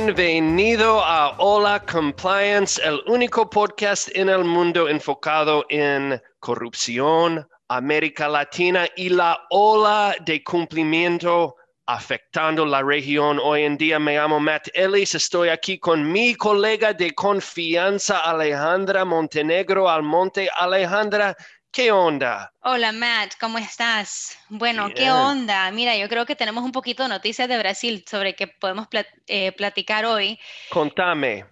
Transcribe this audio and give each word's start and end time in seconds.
Bienvenido 0.00 1.04
a 1.04 1.34
Hola 1.38 1.84
Compliance, 1.84 2.80
el 2.84 3.02
único 3.08 3.50
podcast 3.50 4.08
en 4.14 4.28
el 4.28 4.44
mundo 4.44 4.88
enfocado 4.88 5.66
en 5.70 6.22
corrupción, 6.38 7.44
América 7.66 8.28
Latina 8.28 8.86
y 8.94 9.08
la 9.08 9.44
ola 9.50 10.14
de 10.24 10.44
cumplimiento 10.44 11.56
afectando 11.86 12.64
la 12.64 12.80
región. 12.80 13.40
Hoy 13.42 13.64
en 13.64 13.76
día 13.76 13.98
me 13.98 14.14
llamo 14.14 14.38
Matt 14.38 14.68
Ellis, 14.72 15.16
estoy 15.16 15.48
aquí 15.48 15.80
con 15.80 16.12
mi 16.12 16.36
colega 16.36 16.92
de 16.92 17.12
confianza 17.12 18.20
Alejandra 18.20 19.04
Montenegro 19.04 19.90
Almonte. 19.90 20.48
Alejandra, 20.54 21.34
¿Qué 21.70 21.92
onda? 21.92 22.52
Hola 22.62 22.92
Matt, 22.92 23.34
¿cómo 23.38 23.58
estás? 23.58 24.38
Bueno, 24.48 24.88
¿qué 24.94 25.10
onda? 25.10 25.70
Mira, 25.70 25.96
yo 25.96 26.08
creo 26.08 26.26
que 26.26 26.34
tenemos 26.34 26.64
un 26.64 26.72
poquito 26.72 27.02
de 27.02 27.10
noticias 27.10 27.48
de 27.48 27.58
Brasil 27.58 28.04
sobre 28.08 28.34
que 28.34 28.48
podemos 28.48 28.88
eh, 29.26 29.52
platicar 29.52 30.04
hoy. 30.06 30.38
Contame. 30.70 31.44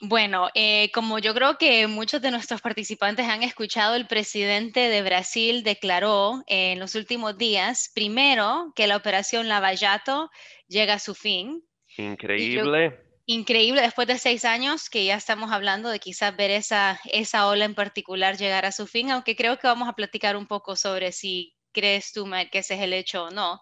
Bueno, 0.00 0.48
eh, 0.54 0.90
como 0.92 1.18
yo 1.18 1.34
creo 1.34 1.58
que 1.58 1.86
muchos 1.86 2.22
de 2.22 2.30
nuestros 2.30 2.60
participantes 2.60 3.28
han 3.28 3.42
escuchado, 3.42 3.94
el 3.94 4.06
presidente 4.06 4.88
de 4.88 5.02
Brasil 5.02 5.62
declaró 5.62 6.42
en 6.46 6.78
los 6.78 6.94
últimos 6.94 7.36
días, 7.36 7.90
primero, 7.94 8.72
que 8.76 8.86
la 8.86 8.96
operación 8.96 9.48
Lavallato 9.48 10.30
llega 10.68 10.94
a 10.94 10.98
su 10.98 11.14
fin. 11.14 11.64
Increíble 11.96 13.03
increíble 13.26 13.82
después 13.82 14.06
de 14.06 14.18
seis 14.18 14.44
años 14.44 14.90
que 14.90 15.04
ya 15.04 15.16
estamos 15.16 15.52
hablando 15.52 15.88
de 15.88 16.00
quizás 16.00 16.36
ver 16.36 16.50
esa, 16.50 17.00
esa 17.04 17.48
ola 17.48 17.64
en 17.64 17.74
particular 17.74 18.36
llegar 18.36 18.66
a 18.66 18.72
su 18.72 18.86
fin, 18.86 19.10
aunque 19.10 19.36
creo 19.36 19.58
que 19.58 19.66
vamos 19.66 19.88
a 19.88 19.94
platicar 19.94 20.36
un 20.36 20.46
poco 20.46 20.76
sobre 20.76 21.12
si 21.12 21.54
crees 21.72 22.12
tú, 22.12 22.26
Matt, 22.26 22.50
que 22.50 22.58
ese 22.58 22.74
es 22.74 22.80
el 22.80 22.92
hecho 22.92 23.24
o 23.24 23.30
no. 23.30 23.60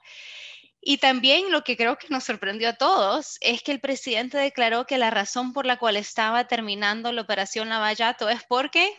Y 0.81 0.99
también 0.99 1.53
lo 1.53 1.63
que 1.63 1.77
creo 1.77 1.97
que 1.97 2.09
nos 2.11 2.25
sorprendió 2.25 2.71
a 2.71 2.77
todos 2.77 3.39
es 3.41 3.63
que 3.63 3.71
el 3.71 3.81
presidente 3.81 4.37
declaró 4.37 4.85
que 4.85 4.99
la 4.99 5.11
razón 5.11 5.53
por 5.53 5.65
la 5.65 5.79
cual 5.79 5.97
estaba 5.97 6.49
terminando 6.49 7.13
la 7.13 7.23
operación 7.23 7.69
Lavallato 7.69 8.29
es 8.29 8.43
porque 8.49 8.93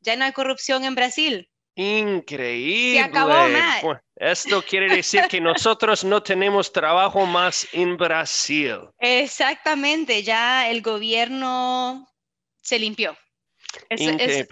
ya 0.00 0.14
no 0.16 0.24
hay 0.24 0.32
corrupción 0.32 0.84
en 0.84 0.94
Brasil. 0.94 1.50
Increíble. 1.76 3.00
acabó, 3.00 3.98
esto 4.16 4.62
quiere 4.62 4.94
decir 4.94 5.22
que 5.28 5.40
nosotros 5.40 6.04
no 6.04 6.22
tenemos 6.22 6.72
trabajo 6.72 7.26
más 7.26 7.66
en 7.72 7.96
Brasil. 7.96 8.78
Exactamente, 9.00 10.22
ya 10.22 10.68
el 10.68 10.82
gobierno 10.82 12.06
se 12.62 12.78
limpió. 12.78 13.16
Eso, 13.88 14.10
es, 14.18 14.46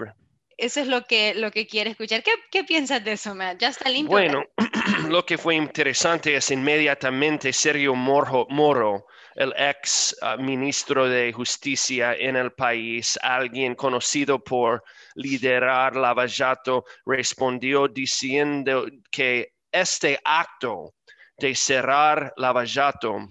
eso 0.59 0.81
es 0.81 0.89
lo 0.89 1.05
que, 1.05 1.35
lo 1.35 1.53
que 1.53 1.69
quiere 1.69 1.91
escuchar. 1.91 2.25
¿Qué, 2.25 2.33
¿Qué, 2.51 2.65
piensas 2.65 3.05
de 3.05 3.13
eso, 3.13 3.37
Matt? 3.37 3.59
¿Ya 3.59 3.69
está 3.69 3.89
limpio? 3.89 4.11
Bueno, 4.11 4.45
lo 5.09 5.25
que 5.25 5.39
fue 5.39 5.55
interesante 5.55 6.35
es 6.35 6.51
inmediatamente 6.51 7.53
Sergio 7.53 7.95
Moro 7.95 9.07
el 9.35 9.53
ex 9.57 10.17
ah, 10.23 10.37
ministro 10.37 11.09
de 11.09 11.33
Justicia 11.33 12.15
en 12.15 12.37
el 12.37 12.53
país, 12.53 13.19
alguien 13.23 13.75
conocido 13.75 14.43
por 14.43 14.85
liderar 15.15 15.97
Lavallato, 15.97 16.85
respondió 17.07 17.89
diciendo 17.89 18.87
que 19.11 19.55
este 19.71 20.19
acto 20.25 20.95
de 21.39 21.55
cerrar 21.55 22.33
Lavallato 22.37 23.29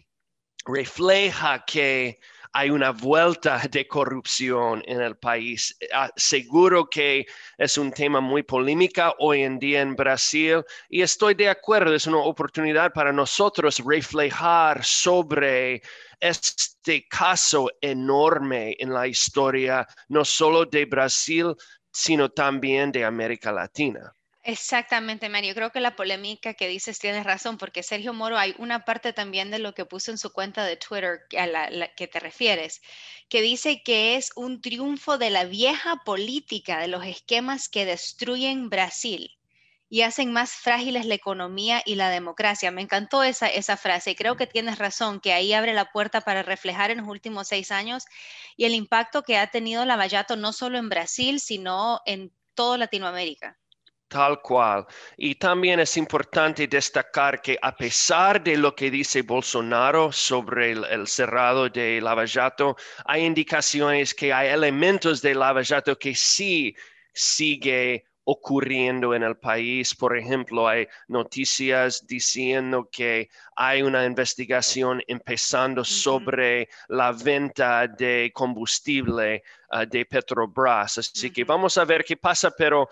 refleja 0.66 1.64
que 1.66 2.20
hay 2.54 2.70
una 2.70 2.92
vuelta 2.92 3.62
de 3.70 3.88
corrupción 3.88 4.84
en 4.86 5.02
el 5.02 5.16
país. 5.16 5.78
Ah, 5.94 6.12
seguro 6.16 6.90
que 6.90 7.26
es 7.58 7.78
un 7.78 7.92
tema 7.92 8.20
muy 8.20 8.44
polémico 8.44 9.16
hoy 9.20 9.44
en 9.44 9.58
día 9.58 9.82
en 9.82 9.96
Brasil 9.96 10.64
y 10.90 11.02
estoy 11.02 11.34
de 11.36 11.50
acuerdo, 11.50 11.94
es 11.96 12.08
una 12.08 12.18
oportunidad 12.18 12.92
para 12.94 13.14
nosotros 13.14 13.80
reflejar 13.86 14.84
sobre 14.84 15.82
este 16.20 17.08
caso 17.08 17.70
enorme 17.80 18.76
en 18.80 18.94
la 18.94 19.08
historia, 19.08 19.88
no 20.10 20.26
solo 20.26 20.66
de 20.66 20.86
Brasil, 20.86 21.56
sino 21.92 22.30
también 22.30 22.92
de 22.92 23.06
América 23.06 23.52
Latina. 23.52 24.14
Exactamente, 24.44 25.30
Mario. 25.30 25.54
Creo 25.56 25.72
que 25.72 25.80
la 25.80 25.96
polémica 25.96 26.54
que 26.56 26.68
dices 26.68 26.98
tienes 27.00 27.24
razón, 27.26 27.58
porque 27.58 27.84
Sergio 27.84 28.14
Moro 28.14 28.38
hay 28.38 28.56
una 28.58 28.86
parte 28.86 29.14
también 29.14 29.52
de 29.52 29.60
lo 29.60 29.74
que 29.74 29.86
puso 29.86 30.10
en 30.12 30.18
su 30.20 30.32
cuenta 30.34 30.66
de 30.66 30.78
Twitter 30.78 31.22
a 31.38 31.46
la, 31.48 31.94
que 31.96 32.08
te 32.08 32.20
refieres, 32.20 32.82
que 33.30 33.42
dice 33.44 33.84
que 33.84 34.16
es 34.16 34.32
un 34.36 34.62
triunfo 34.62 35.18
de 35.20 35.30
la 35.32 35.46
vieja 35.46 35.98
política, 36.06 36.80
de 36.80 36.88
los 36.88 37.06
esquemas 37.06 37.70
que 37.70 37.86
destruyen 37.86 38.70
Brasil 38.70 39.38
y 39.90 40.02
hacen 40.04 40.34
más 40.34 40.54
frágiles 40.54 41.06
la 41.06 41.16
economía 41.16 41.84
y 41.86 41.96
la 41.96 42.10
democracia. 42.10 42.72
Me 42.72 42.82
encantó 42.84 43.24
esa, 43.24 43.48
esa 43.48 43.78
frase 43.78 44.12
y 44.12 44.16
creo 44.16 44.38
que 44.38 44.48
tienes 44.48 44.80
razón, 44.80 45.20
que 45.22 45.34
ahí 45.34 45.54
abre 45.54 45.74
la 45.74 45.92
puerta 45.92 46.22
para 46.22 46.44
reflejar 46.44 46.92
en 46.92 47.00
los 47.00 47.08
últimos 47.10 47.48
seis 47.50 47.72
años 47.72 48.06
y 48.58 48.66
el 48.66 48.74
impacto 48.76 49.24
que 49.24 49.38
ha 49.38 49.48
tenido 49.52 49.86
la 49.86 49.98
Vallato 49.98 50.36
no 50.38 50.54
solo 50.54 50.80
en 50.80 50.90
Brasil, 50.90 51.40
sino 51.40 52.02
en 52.08 52.34
toda 52.56 52.78
Latinoamérica. 52.80 53.61
Tal 54.12 54.42
cual. 54.42 54.86
Y 55.16 55.36
también 55.36 55.80
es 55.80 55.96
importante 55.96 56.68
destacar 56.68 57.42
que 57.42 57.58
a 57.62 57.74
pesar 57.74 58.44
de 58.44 58.58
lo 58.58 58.76
que 58.76 58.92
dice 58.92 59.22
Bolsonaro 59.22 60.12
sobre 60.12 60.72
el, 60.72 61.08
cerrado 61.08 61.70
de 61.70 62.02
Lavallato, 62.02 62.76
hay 63.06 63.24
indicaciones 63.24 64.14
que 64.14 64.34
hay 64.34 64.50
elementos 64.50 65.22
de 65.22 65.34
Lavallato 65.34 65.98
que 65.98 66.14
sí 66.14 66.76
sigue 67.14 68.04
ocurriendo 68.26 69.16
en 69.16 69.24
el 69.24 69.38
país. 69.38 69.96
Por 69.96 70.18
ejemplo, 70.18 70.68
hay 70.68 70.90
noticias 71.08 72.06
diciendo 72.06 72.90
que 72.92 73.30
hay 73.56 73.82
una 73.82 74.04
investigación 74.04 75.02
empezando 75.08 75.86
sobre 75.86 76.68
la 76.90 77.14
venta 77.14 77.88
de 77.88 78.30
combustible 78.34 79.42
ah, 79.70 79.86
de 79.86 80.06
Petrobras. 80.06 80.98
Así 80.98 81.32
que 81.32 81.46
vamos 81.46 81.78
a 81.78 81.86
ver 81.86 82.04
qué 82.04 82.18
pasa, 82.18 82.52
pero 82.52 82.90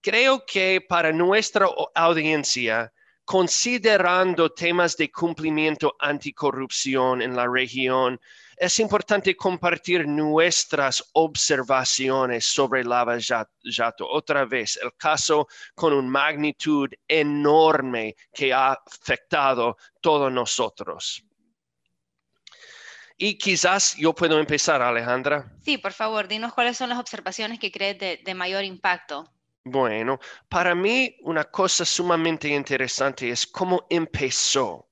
creo 0.00 0.44
que 0.46 0.80
para 0.80 1.12
nuestra 1.12 1.68
audiencia, 1.94 2.92
considerando 3.24 4.50
temas 4.50 4.96
de 4.96 5.10
cumplimiento 5.10 5.94
anticorrupción 5.98 7.22
en 7.22 7.36
la 7.36 7.46
región, 7.46 8.20
es 8.56 8.78
importante 8.78 9.34
compartir 9.36 10.06
nuestras 10.06 11.02
observaciones 11.12 12.44
sobre 12.44 12.84
Lava 12.84 13.16
Jato. 13.18 14.06
Otra 14.06 14.44
vez, 14.44 14.78
el 14.82 14.92
caso 14.98 15.48
con 15.74 15.94
una 15.94 16.08
magnitud 16.08 16.90
enorme 17.08 18.16
que 18.34 18.52
ha 18.52 18.72
afectado 18.72 19.78
todos 20.02 20.30
nosotros. 20.30 21.24
Y 23.16 23.38
quizás 23.38 23.96
yo 23.96 24.14
puedo 24.14 24.38
empezar, 24.38 24.82
Alejandra. 24.82 25.50
Sí, 25.62 25.78
por 25.78 25.92
favor, 25.92 26.28
dinos 26.28 26.52
cuáles 26.52 26.76
son 26.76 26.90
las 26.90 26.98
observaciones 26.98 27.58
que 27.58 27.70
crees 27.70 27.98
de 27.98 28.34
mayor 28.34 28.64
impacto. 28.64 29.30
Bueno, 29.70 30.18
para 30.48 30.74
mí 30.74 31.16
una 31.20 31.44
cosa 31.44 31.84
sumamente 31.84 32.48
interesante 32.48 33.30
es 33.30 33.46
cómo 33.46 33.86
empezó, 33.88 34.88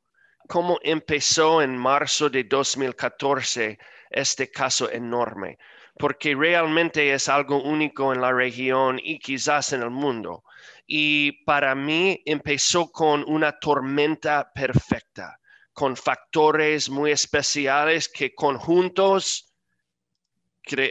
cómo 0.47 0.79
empezó 0.85 1.61
en 1.63 1.77
marzo 1.77 2.31
de 2.31 2.45
2014 2.45 3.77
este 4.09 4.53
caso 4.53 4.89
enorme, 4.89 5.59
porque 5.99 6.33
realmente 6.37 7.13
es 7.13 7.29
algo 7.29 7.61
único 7.61 8.13
en 8.13 8.21
la 8.21 8.33
región 8.33 9.01
y 9.03 9.19
quizás 9.19 9.73
en 9.73 9.83
el 9.83 9.91
mundo. 9.91 10.45
Y 10.87 11.33
para 11.45 11.75
mí 11.75 12.23
empezó 12.25 12.93
con 12.93 13.25
una 13.27 13.59
tormenta 13.59 14.53
perfecta, 14.55 15.41
con 15.73 15.97
factores 15.97 16.89
muy 16.89 17.11
especiales 17.11 18.09
que 18.09 18.33
conjuntos 18.33 19.53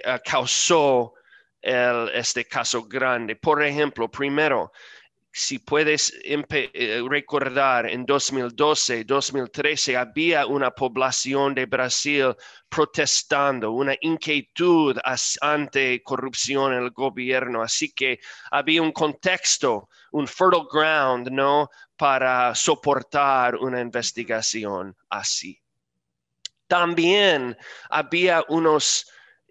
ah, 0.03 0.19
este 1.67 2.45
caso 2.45 2.83
grande. 2.83 3.35
Por 3.35 3.63
ejemplo, 3.63 4.09
primero, 4.09 4.71
si 5.37 5.59
puedes 5.59 6.11
eh, 6.23 7.03
recordar, 7.07 7.87
en 7.87 8.07
2012, 8.07 9.03
2013 9.03 9.95
había 9.95 10.47
una 10.47 10.71
población 10.71 11.53
de 11.53 11.67
Brasil 11.67 12.35
protestando, 12.67 13.71
una 13.71 13.95
inquietud 14.01 14.97
ante 15.41 16.01
corrupción 16.01 16.73
en 16.73 16.83
el 16.85 16.89
gobierno. 16.89 17.61
Así 17.61 17.91
que 17.91 18.19
había 18.49 18.81
un 18.81 18.91
contexto, 18.91 19.89
un 20.11 20.27
fertile 20.27 20.65
ground, 20.71 21.29
¿no? 21.29 21.69
Para 21.95 22.55
soportar 22.55 23.57
una 23.57 23.79
investigación 23.79 24.95
así. 25.09 25.61
También 26.67 27.55
había 27.89 28.43
unos 28.49 29.05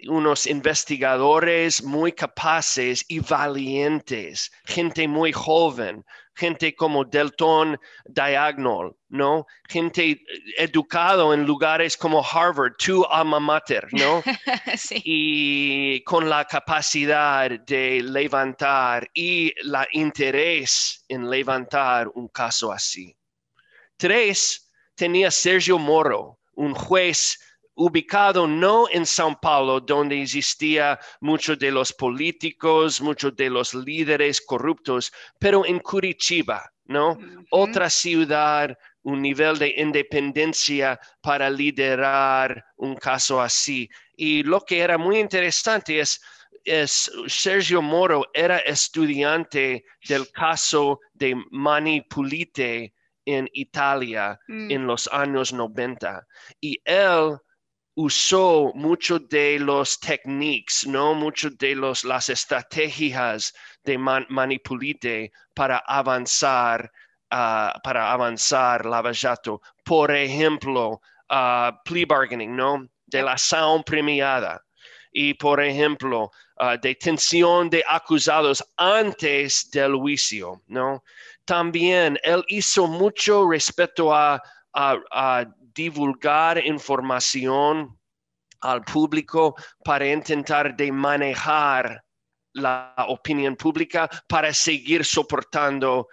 unos 0.08 0.46
investigadores 0.46 1.82
muy 1.82 2.12
capaces 2.12 3.04
y 3.08 3.20
valientes, 3.20 4.50
gente 4.64 5.08
muy 5.08 5.32
joven, 5.32 6.04
gente 6.34 6.74
como 6.74 7.04
Delton 7.04 7.78
Diagonal, 8.04 8.92
¿no? 9.08 9.46
Gente 9.68 10.22
educado 10.58 11.32
en 11.32 11.46
lugares 11.46 11.96
como 11.96 12.22
Harvard, 12.22 12.74
tu 12.76 13.04
alma 13.06 13.40
mater, 13.40 13.88
¿no? 13.92 14.22
sí. 14.76 15.00
Y 15.04 16.04
con 16.04 16.28
la 16.28 16.44
capacidad 16.44 17.50
de 17.50 18.02
levantar 18.02 19.08
y 19.14 19.52
la 19.62 19.88
interés 19.92 21.04
en 21.08 21.30
levantar 21.30 22.08
un 22.14 22.28
caso 22.28 22.70
así. 22.70 23.16
Tres, 23.96 24.70
tenía 24.94 25.30
Sergio 25.30 25.78
Moro, 25.78 26.38
un 26.54 26.74
juez 26.74 27.38
ubicado 27.76 28.46
no 28.46 28.86
en 28.90 29.06
Sao 29.06 29.38
Paulo, 29.40 29.80
donde 29.80 30.20
existía 30.22 30.98
muchos 31.20 31.58
de 31.58 31.70
los 31.70 31.92
políticos, 31.92 33.00
muchos 33.00 33.36
de 33.36 33.50
los 33.50 33.74
líderes 33.74 34.40
corruptos, 34.40 35.12
pero 35.38 35.64
en 35.64 35.78
Curitiba, 35.80 36.70
¿no? 36.86 37.18
Otra 37.50 37.90
ciudad, 37.90 38.76
un 39.02 39.22
nivel 39.22 39.58
de 39.58 39.74
independencia 39.76 40.98
para 41.20 41.50
liderar 41.50 42.64
un 42.76 42.96
caso 42.96 43.40
así. 43.40 43.88
Y 44.16 44.42
lo 44.42 44.60
que 44.62 44.80
era 44.80 44.96
muy 44.96 45.18
interesante 45.18 46.00
es, 46.00 46.20
es 46.64 47.10
Sergio 47.26 47.82
Moro 47.82 48.24
era 48.32 48.58
estudiante 48.58 49.84
del 50.08 50.30
caso 50.32 51.00
de 51.12 51.36
Mani 51.50 52.00
Pulite 52.02 52.94
en 53.26 53.48
Italia 53.52 54.38
Mm, 54.48 54.70
en 54.70 54.86
los 54.86 55.08
años 55.12 55.52
90 55.52 56.26
y 56.60 56.80
él 56.84 57.36
usó 57.96 58.72
muchos 58.74 59.28
de 59.28 59.58
los 59.58 59.98
techniques, 60.00 60.86
¿no? 60.86 61.14
Muchos 61.14 61.56
de 61.58 61.74
los, 61.74 62.04
las 62.04 62.28
estrategias 62.28 63.52
de 63.84 63.98
Man- 63.98 64.26
Manipulite 64.28 65.32
para 65.54 65.78
avanzar, 65.78 66.90
ah, 67.30 67.78
para 67.82 68.12
avanzar 68.12 68.86
Lavallato. 68.86 69.60
Por 69.84 70.10
ejemplo, 70.14 71.00
ah, 71.28 71.80
plea 71.84 72.06
bargaining, 72.08 72.54
¿no? 72.56 72.86
De 73.06 73.22
la 73.22 73.36
sound 73.38 73.84
premiada. 73.84 74.62
Y, 75.12 75.34
por 75.34 75.60
ejemplo, 75.62 76.30
ah, 76.58 76.76
detención 76.76 77.70
de 77.70 77.82
acusados 77.88 78.62
antes 78.76 79.70
del 79.70 79.94
juicio, 79.96 80.62
¿no? 80.66 81.02
También 81.44 82.18
él 82.22 82.44
hizo 82.48 82.86
mucho 82.86 83.48
respecto 83.50 84.14
a, 84.14 84.34
a- 84.74 84.98
a 85.12 85.46
divulgar 85.76 86.64
información 86.64 87.96
al 88.60 88.82
público 88.82 89.54
para 89.84 90.10
intentar 90.10 90.74
de 90.74 90.90
manejar 90.90 92.02
la 92.56 92.94
opinión 93.08 93.54
pública 93.54 94.08
para 94.26 94.52
seguir 94.54 95.04
soportando 95.04 96.08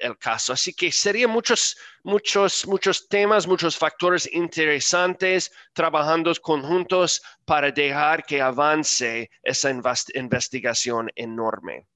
el, 0.00 0.16
caso. 0.16 0.54
Así 0.54 0.72
que 0.72 0.90
serían 0.90 1.30
muchos, 1.30 1.76
muchos, 2.02 2.66
muchos 2.66 3.08
temas, 3.08 3.46
muchos 3.46 3.76
factores 3.76 4.28
interesantes 4.32 5.52
trabajando 5.74 6.32
conjuntos 6.40 7.20
para 7.44 7.70
dejar 7.70 8.24
que 8.24 8.40
avance 8.40 9.30
esa 9.42 9.70
investigación 10.14 11.10
enorme. 11.14 11.86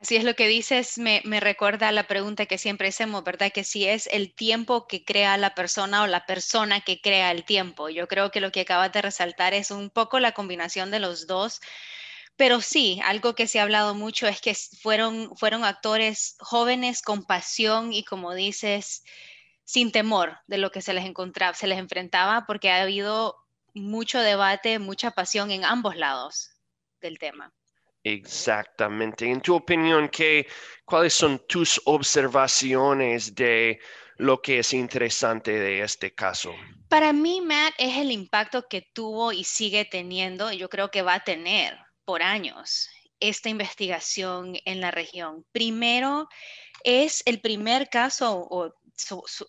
Así 0.00 0.16
es 0.16 0.24
lo 0.24 0.34
que 0.34 0.48
dices, 0.48 0.96
me, 0.98 1.20
me 1.24 1.40
recuerda 1.40 1.92
la 1.92 2.04
pregunta 2.06 2.46
que 2.46 2.56
siempre 2.56 2.88
hacemos, 2.88 3.22
¿verdad? 3.22 3.52
Que 3.52 3.64
si 3.64 3.86
es 3.86 4.06
el 4.06 4.34
tiempo 4.34 4.86
que 4.86 5.04
crea 5.04 5.36
la 5.36 5.54
persona 5.54 6.02
o 6.02 6.06
la 6.06 6.24
persona 6.24 6.80
que 6.80 7.00
crea 7.02 7.30
el 7.30 7.44
tiempo. 7.44 7.90
Yo 7.90 8.08
creo 8.08 8.30
que 8.30 8.40
lo 8.40 8.50
que 8.50 8.62
acabas 8.62 8.92
de 8.92 9.02
resaltar 9.02 9.52
es 9.52 9.70
un 9.70 9.90
poco 9.90 10.18
la 10.18 10.32
combinación 10.32 10.90
de 10.90 11.00
los 11.00 11.26
dos. 11.26 11.60
Pero 12.36 12.60
sí, 12.62 13.00
algo 13.04 13.34
que 13.34 13.46
se 13.46 13.60
ha 13.60 13.64
hablado 13.64 13.94
mucho 13.94 14.26
es 14.26 14.40
que 14.40 14.54
fueron, 14.54 15.36
fueron 15.36 15.64
actores 15.64 16.36
jóvenes 16.40 17.02
con 17.02 17.24
pasión 17.24 17.92
y 17.92 18.04
como 18.04 18.34
dices, 18.34 19.04
sin 19.64 19.92
temor 19.92 20.38
de 20.46 20.58
lo 20.58 20.70
que 20.72 20.82
se 20.82 20.94
les 20.94 21.04
encontraba, 21.06 21.54
se 21.54 21.66
les 21.68 21.78
enfrentaba, 21.78 22.46
porque 22.46 22.70
ha 22.70 22.82
habido 22.82 23.36
mucho 23.74 24.20
debate, 24.20 24.78
mucha 24.78 25.12
pasión 25.12 25.50
en 25.50 25.64
ambos 25.64 25.96
lados 25.96 26.50
del 27.00 27.18
tema. 27.18 27.52
Exactamente. 28.02 29.30
En 29.30 29.40
tu 29.40 29.54
opinión, 29.54 30.08
¿qué, 30.08 30.46
¿cuáles 30.84 31.12
son 31.14 31.44
tus 31.46 31.80
observaciones 31.84 33.34
de 33.34 33.78
lo 34.16 34.40
que 34.40 34.60
es 34.60 34.72
interesante 34.72 35.52
de 35.52 35.82
este 35.82 36.14
caso? 36.14 36.54
Para 36.88 37.12
mí, 37.12 37.40
Matt, 37.40 37.74
es 37.78 37.96
el 37.98 38.10
impacto 38.10 38.66
que 38.68 38.88
tuvo 38.92 39.32
y 39.32 39.44
sigue 39.44 39.84
teniendo, 39.84 40.50
y 40.52 40.58
yo 40.58 40.68
creo 40.68 40.90
que 40.90 41.02
va 41.02 41.14
a 41.14 41.24
tener 41.24 41.78
por 42.04 42.22
años 42.22 42.88
esta 43.20 43.50
investigación 43.50 44.56
en 44.64 44.80
la 44.80 44.90
región. 44.90 45.44
Primero, 45.52 46.26
es 46.84 47.22
el 47.26 47.40
primer 47.40 47.90
caso, 47.90 48.46
o 48.50 48.72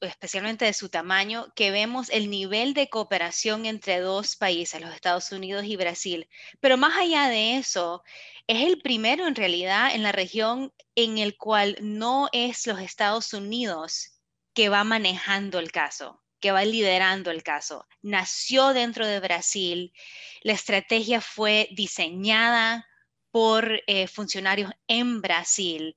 especialmente 0.01 0.65
de 0.65 0.74
su 0.74 0.89
tamaño, 0.89 1.51
que 1.56 1.71
vemos 1.71 2.09
el 2.09 2.30
nivel 2.30 2.74
de 2.74 2.89
cooperación 2.89 3.65
entre 3.65 4.00
dos 4.00 4.36
países, 4.36 4.81
los 4.81 4.94
Estados 4.94 5.31
Unidos 5.31 5.65
y 5.65 5.75
Brasil. 5.75 6.30
Pero 6.59 6.77
más 6.77 6.98
allá 6.98 7.27
de 7.27 7.57
eso, 7.57 8.03
es 8.48 8.63
el 8.63 8.81
primero 8.81 9.27
en 9.27 9.36
realidad 9.36 9.94
en 9.94 10.03
la 10.03 10.12
región 10.12 10.74
en 10.95 11.18
el 11.18 11.38
cual 11.38 11.77
no 11.81 12.30
es 12.33 12.68
los 12.68 12.80
Estados 12.80 13.33
Unidos 13.33 14.19
que 14.53 14.69
va 14.69 14.83
manejando 14.83 15.59
el 15.59 15.71
caso, 15.71 16.21
que 16.39 16.51
va 16.51 16.65
liderando 16.65 17.31
el 17.31 17.44
caso. 17.44 17.88
Nació 18.01 18.74
dentro 18.74 19.07
de 19.07 19.19
Brasil, 19.19 19.94
la 20.42 20.54
estrategia 20.54 21.21
fue 21.21 21.69
diseñada 21.71 22.88
por 23.31 23.81
eh, 23.88 24.07
funcionarios 24.07 24.71
en 24.88 25.21
Brasil. 25.21 25.95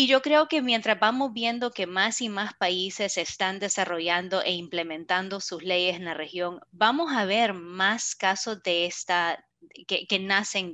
Y 0.00 0.06
yo 0.06 0.22
creo 0.22 0.46
que 0.46 0.62
mientras 0.62 1.00
vamos 1.00 1.32
viendo 1.32 1.72
que 1.72 1.88
más 1.88 2.20
y 2.20 2.28
más 2.28 2.54
países 2.54 3.16
están 3.18 3.58
desarrollando 3.58 4.42
e 4.42 4.52
implementando 4.52 5.40
sus 5.40 5.64
leyes 5.64 5.96
en 5.96 6.04
la 6.04 6.14
región, 6.14 6.60
vamos 6.70 7.12
a 7.12 7.24
ver 7.24 7.52
más 7.52 8.14
casos 8.14 8.62
de 8.62 8.86
esta 8.86 9.44
que, 9.88 10.18
nacen 10.20 10.72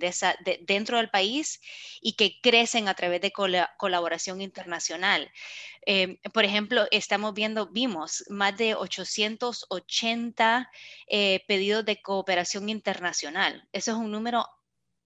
dentro 0.66 0.98
del 0.98 1.08
país 1.08 1.62
y 2.02 2.16
que 2.16 2.38
crecen 2.42 2.86
a 2.86 2.92
través 2.92 3.22
de 3.22 3.32
cola- 3.32 3.74
colaboración 3.78 4.42
internacional. 4.42 5.32
Eh, 5.86 6.18
por 6.34 6.44
ejemplo, 6.44 6.86
estamos 6.90 7.32
viendo, 7.32 7.68
vimos 7.68 8.24
más 8.28 8.54
de 8.58 8.74
880 8.74 10.70
eh, 11.06 11.42
pedidos 11.48 11.86
de 11.86 12.02
cooperación 12.02 12.68
internacional. 12.68 13.66
Eso 13.72 13.92
es 13.92 13.96
un 13.96 14.10
número 14.10 14.46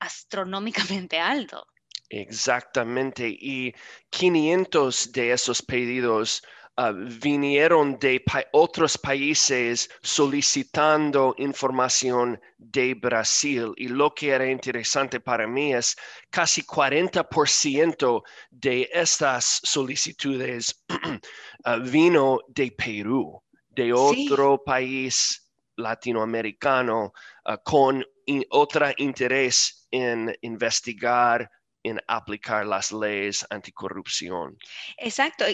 astronómicamente 0.00 1.20
alto. 1.20 1.68
Exactamente. 2.10 3.28
Y 3.28 3.74
500 4.10 5.12
de 5.12 5.32
esos 5.32 5.60
pedidos 5.62 6.42
ah, 6.76 6.92
vinieron 6.92 7.98
de 7.98 8.20
pa- 8.20 8.46
otros 8.52 8.96
países 8.96 9.90
solicitando 10.02 11.34
información 11.38 12.40
de 12.56 12.94
Brasil. 12.94 13.72
Y 13.76 13.88
lo 13.88 14.14
que 14.14 14.30
era 14.30 14.46
interesante 14.50 15.20
para 15.20 15.46
mí 15.46 15.74
es 15.74 15.96
casi 16.30 16.62
40% 16.62 18.22
de 18.50 18.88
estas 18.92 19.60
solicitudes 19.64 20.82
ah, 21.64 21.76
vino 21.76 22.40
de 22.48 22.70
Perú, 22.72 23.42
de 23.68 23.84
Sí. 23.84 24.28
otro 24.30 24.62
país 24.64 25.44
latinoamericano 25.76 27.12
ah, 27.44 27.58
con 27.58 28.04
in- 28.26 28.46
otro 28.50 28.86
interés 28.96 29.86
en 29.90 30.34
investigar 30.42 31.50
en 31.88 32.00
aplicar 32.06 32.66
las 32.66 32.92
leyes 32.92 33.46
anticorrupción. 33.50 34.58
Exacto. 34.96 35.44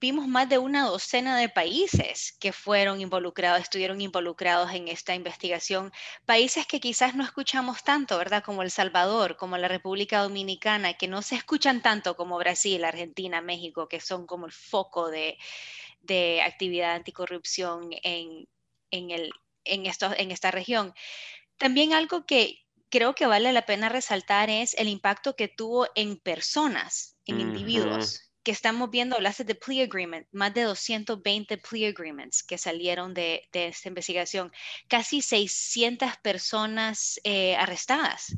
vimos 0.00 0.28
más 0.28 0.48
de 0.48 0.58
una 0.58 0.84
docena 0.84 1.38
de 1.38 1.48
países 1.48 2.36
que 2.38 2.52
fueron 2.52 3.00
involucrados, 3.00 3.62
estuvieron 3.62 4.00
involucrados 4.00 4.72
en 4.72 4.88
esta 4.88 5.14
investigación. 5.14 5.92
Países 6.24 6.66
que 6.66 6.80
quizás 6.80 7.14
no 7.14 7.24
escuchamos 7.24 7.82
tanto, 7.84 8.18
¿verdad? 8.18 8.42
Como 8.44 8.62
El 8.62 8.70
Salvador, 8.70 9.36
como 9.36 9.56
la 9.56 9.68
República 9.68 10.20
Dominicana, 10.22 10.94
que 10.94 11.08
no 11.08 11.22
se 11.22 11.36
escuchan 11.36 11.82
tanto 11.82 12.16
como 12.16 12.38
Brasil, 12.38 12.84
Argentina, 12.84 13.40
México, 13.40 13.88
que 13.88 14.00
son 14.00 14.26
como 14.26 14.46
el 14.46 14.52
foco 14.52 15.10
de, 15.10 15.38
de 16.02 16.42
actividad 16.42 16.94
anticorrupción 16.94 17.90
en, 18.02 18.48
en, 18.90 19.10
el, 19.10 19.30
en, 19.64 19.86
estos, 19.86 20.14
en 20.18 20.30
esta 20.30 20.50
región. 20.50 20.94
También 21.58 21.92
algo 21.94 22.26
que 22.26 22.65
creo 22.90 23.14
que 23.14 23.26
vale 23.26 23.52
la 23.52 23.66
pena 23.66 23.88
resaltar 23.88 24.50
es 24.50 24.74
el 24.74 24.88
impacto 24.88 25.36
que 25.36 25.48
tuvo 25.48 25.88
en 25.94 26.18
personas, 26.18 27.16
en 27.26 27.40
individuos, 27.40 28.20
que 28.42 28.52
estamos 28.52 28.90
viendo, 28.90 29.16
hablaste 29.16 29.44
de 29.44 29.56
plea 29.56 29.84
agreement, 29.84 30.26
más 30.32 30.54
de 30.54 30.62
220 30.62 31.58
plea 31.58 31.88
agreements 31.90 32.44
que 32.44 32.58
salieron 32.58 33.12
de, 33.14 33.42
de 33.52 33.66
esta 33.68 33.88
investigación, 33.88 34.52
casi 34.88 35.20
600 35.20 36.16
personas 36.22 37.20
eh, 37.24 37.56
arrestadas 37.56 38.36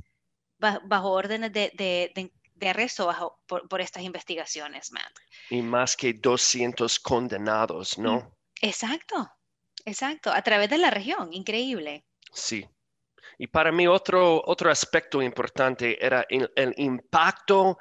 ba- 0.59 0.81
bajo 0.85 1.11
órdenes 1.11 1.53
de, 1.53 1.73
de- 1.75 2.13
de- 2.15 2.33
de 2.55 2.69
arresto 2.69 3.07
bajo, 3.07 3.41
por, 3.47 3.69
por 3.69 3.81
estas 3.81 4.03
investigaciones, 4.03 4.91
Matt. 4.93 5.13
Y 5.51 5.63
más 5.63 5.97
que 5.97 6.13
200 6.15 6.99
condenados, 6.99 7.99
¿no? 7.99 8.35
Exacto, 8.61 9.31
exacto, 9.85 10.33
a 10.33 10.43
través 10.43 10.69
de 10.71 10.79
la 10.79 10.91
región, 10.91 11.33
increíble. 11.33 12.05
Sí. 12.33 12.67
Y 13.39 13.47
para 13.47 13.73
mí 13.73 13.87
otro, 13.87 14.43
otro 14.45 14.71
aspecto 14.71 15.23
importante 15.23 16.05
era 16.05 16.27
el, 16.29 16.51
el 16.57 16.75
impacto. 16.77 17.79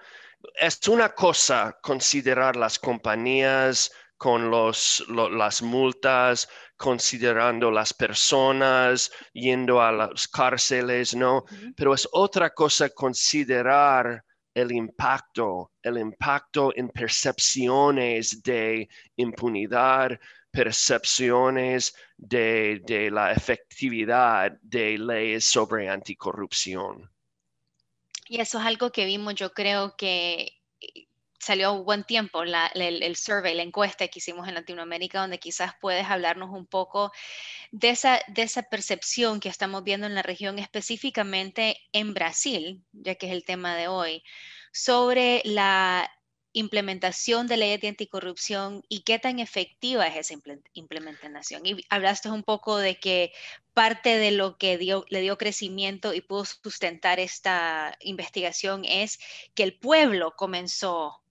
Es 0.55 0.87
una 0.87 1.09
cosa 1.13 1.77
considerar 1.81 2.55
las 2.55 2.77
compañías 2.79 3.91
con 4.17 4.49
los, 4.49 5.03
lo- 5.07 5.29
las 5.29 5.61
multas, 5.61 6.47
considerando 6.75 7.71
las 7.71 7.93
personas, 7.93 9.11
yendo 9.33 9.81
a 9.81 9.91
las 9.91 10.27
cárceles, 10.27 11.15
¿no? 11.15 11.43
Pero 11.75 11.93
es 11.93 12.07
otra 12.11 12.51
cosa 12.51 12.89
considerar 12.89 14.23
el 14.53 14.71
impacto, 14.71 15.71
el 15.83 15.97
impacto 15.99 16.71
en 16.75 16.89
percepciones 16.89 18.41
de 18.41 18.87
impunidad, 19.17 20.19
percepciones 20.51 21.93
de, 22.17 22.81
de 22.85 23.11
la 23.11 23.31
efectividad 23.31 24.51
de 24.61 24.97
leyes 24.97 25.45
sobre 25.45 25.89
anticorrupción. 25.89 27.09
Y 28.27 28.39
eso 28.41 28.59
es 28.59 28.65
algo 28.65 28.91
que 28.91 29.05
vimos, 29.05 29.35
yo 29.35 29.53
creo 29.53 29.95
que 29.95 30.59
eh, 30.81 31.07
salió 31.39 31.73
un 31.73 31.85
buen 31.85 32.03
tiempo 32.03 32.43
la- 32.43 32.67
el, 32.67 33.01
el 33.03 33.15
survey, 33.15 33.55
la 33.55 33.63
encuesta 33.63 34.07
que 34.07 34.19
hicimos 34.19 34.47
en 34.47 34.55
Latinoamérica, 34.55 35.21
donde 35.21 35.39
quizás 35.39 35.73
puedes 35.81 36.05
hablarnos 36.07 36.49
un 36.51 36.65
poco 36.67 37.11
de 37.71 37.91
esa, 37.91 38.21
de 38.29 38.43
esa 38.43 38.63
percepción 38.63 39.39
que 39.41 39.49
estamos 39.49 39.83
viendo 39.83 40.07
en 40.07 40.15
la 40.15 40.23
región, 40.23 40.59
específicamente 40.59 41.79
en 41.93 42.13
Brasil, 42.15 42.83
ya 42.93 43.15
que 43.15 43.27
es 43.27 43.33
el 43.33 43.45
tema 43.45 43.75
de 43.77 43.87
hoy, 43.89 44.23
sobre 44.73 45.41
la 45.45 46.09
implementación 46.57 47.45
de 47.45 47.57
leyes 47.57 47.81
de 47.81 47.89
anticorrupción 47.89 48.83
y 48.89 49.01
qué 49.01 49.19
tan 49.19 49.39
efectiva 49.39 50.07
es 50.07 50.15
esa 50.17 50.33
imple- 50.33 50.63
implementación. 50.73 51.65
Y 51.65 51.85
hablaste 51.89 52.31
un 52.31 52.43
poco 52.43 52.77
de 52.77 52.99
que 52.99 53.31
parte 53.73 54.17
de 54.17 54.31
lo 54.31 54.57
que 54.57 54.77
dio, 54.79 55.05
le 55.09 55.21
dio 55.21 55.37
crecimiento 55.37 56.13
y 56.13 56.21
pudo 56.21 56.45
sustentar 56.45 57.19
esta 57.19 57.95
investigación 57.99 58.85
es 58.85 59.19
que 59.53 59.63
el 59.63 59.77
pueblo 59.77 60.35
comenzó 60.35 61.21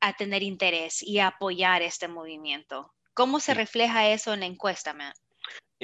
a 0.00 0.14
tener 0.16 0.42
interés 0.42 1.02
y 1.02 1.18
a 1.18 1.28
apoyar 1.28 1.82
este 1.82 2.08
movimiento. 2.08 2.92
¿Cómo 3.14 3.38
se 3.38 3.52
refleja 3.52 4.08
eso 4.08 4.32
en 4.32 4.40
la 4.40 4.46
encuesta, 4.46 4.94
Matt? 4.94 5.16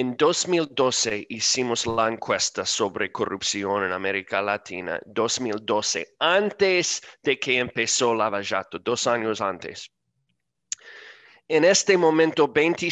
En 0.01 0.17
2012 0.17 1.27
hicimos 1.29 1.85
la 1.85 2.07
encuesta 2.07 2.65
sobre 2.65 3.11
corrupción 3.11 3.83
en 3.83 3.91
América 3.91 4.41
Latina, 4.41 5.01
2012, 5.07 6.15
antes 6.21 7.03
de 7.21 7.37
que 7.37 7.59
empezó 7.59 8.15
Lavallato, 8.15 8.79
dos 8.79 9.09
años 9.09 9.41
antes. 9.41 9.91
En 11.49 11.65
este 11.65 11.97
momento, 11.97 12.47
20 12.47 12.89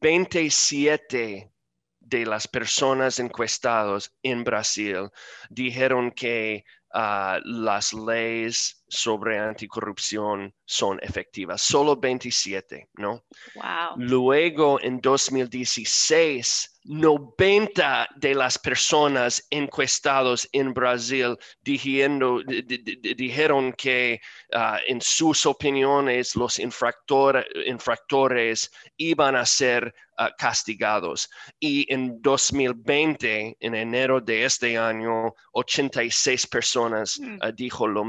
27 0.00 1.52
de 2.00 2.24
las 2.24 2.48
personas 2.48 3.18
encuestadas 3.18 4.10
en 4.22 4.42
Brasil 4.42 5.10
dijeron 5.50 6.10
que 6.10 6.64
ah, 6.90 7.38
las 7.44 7.92
leyes 7.92 8.75
sobre 8.88 9.38
anticorrupción 9.38 10.54
son 10.64 10.98
efectivas. 11.02 11.62
Solo 11.62 11.96
27, 11.96 12.88
¿no? 12.94 13.24
Wow. 13.54 13.96
Luego, 13.96 14.80
en 14.80 15.00
2016, 15.00 16.75
90 16.88 18.08
de 18.16 18.34
las 18.34 18.58
personas 18.58 19.44
encuestadas 19.50 20.48
en 20.52 20.72
Brasil 20.72 21.36
diciendo- 21.62 22.42
di- 22.46 22.62
di- 22.62 22.78
di- 22.78 23.14
dijeron 23.14 23.72
que 23.72 24.20
ah, 24.52 24.78
en 24.86 25.00
sus 25.00 25.44
opiniones 25.46 26.36
los 26.36 26.58
infractor- 26.58 27.44
infractores 27.66 28.70
iban 28.96 29.36
a 29.36 29.44
ser 29.44 29.92
ah, 30.18 30.30
castigados. 30.38 31.28
Y 31.60 31.92
en 31.92 32.22
2020, 32.22 33.54
en 33.60 33.74
enero 33.74 34.18
de 34.18 34.46
este 34.46 34.78
año, 34.78 35.34
86 35.52 36.46
personas 36.46 37.18
Mm. 37.20 37.38
ah, 37.42 37.52
dijo 37.52 37.86
lo 37.86 38.02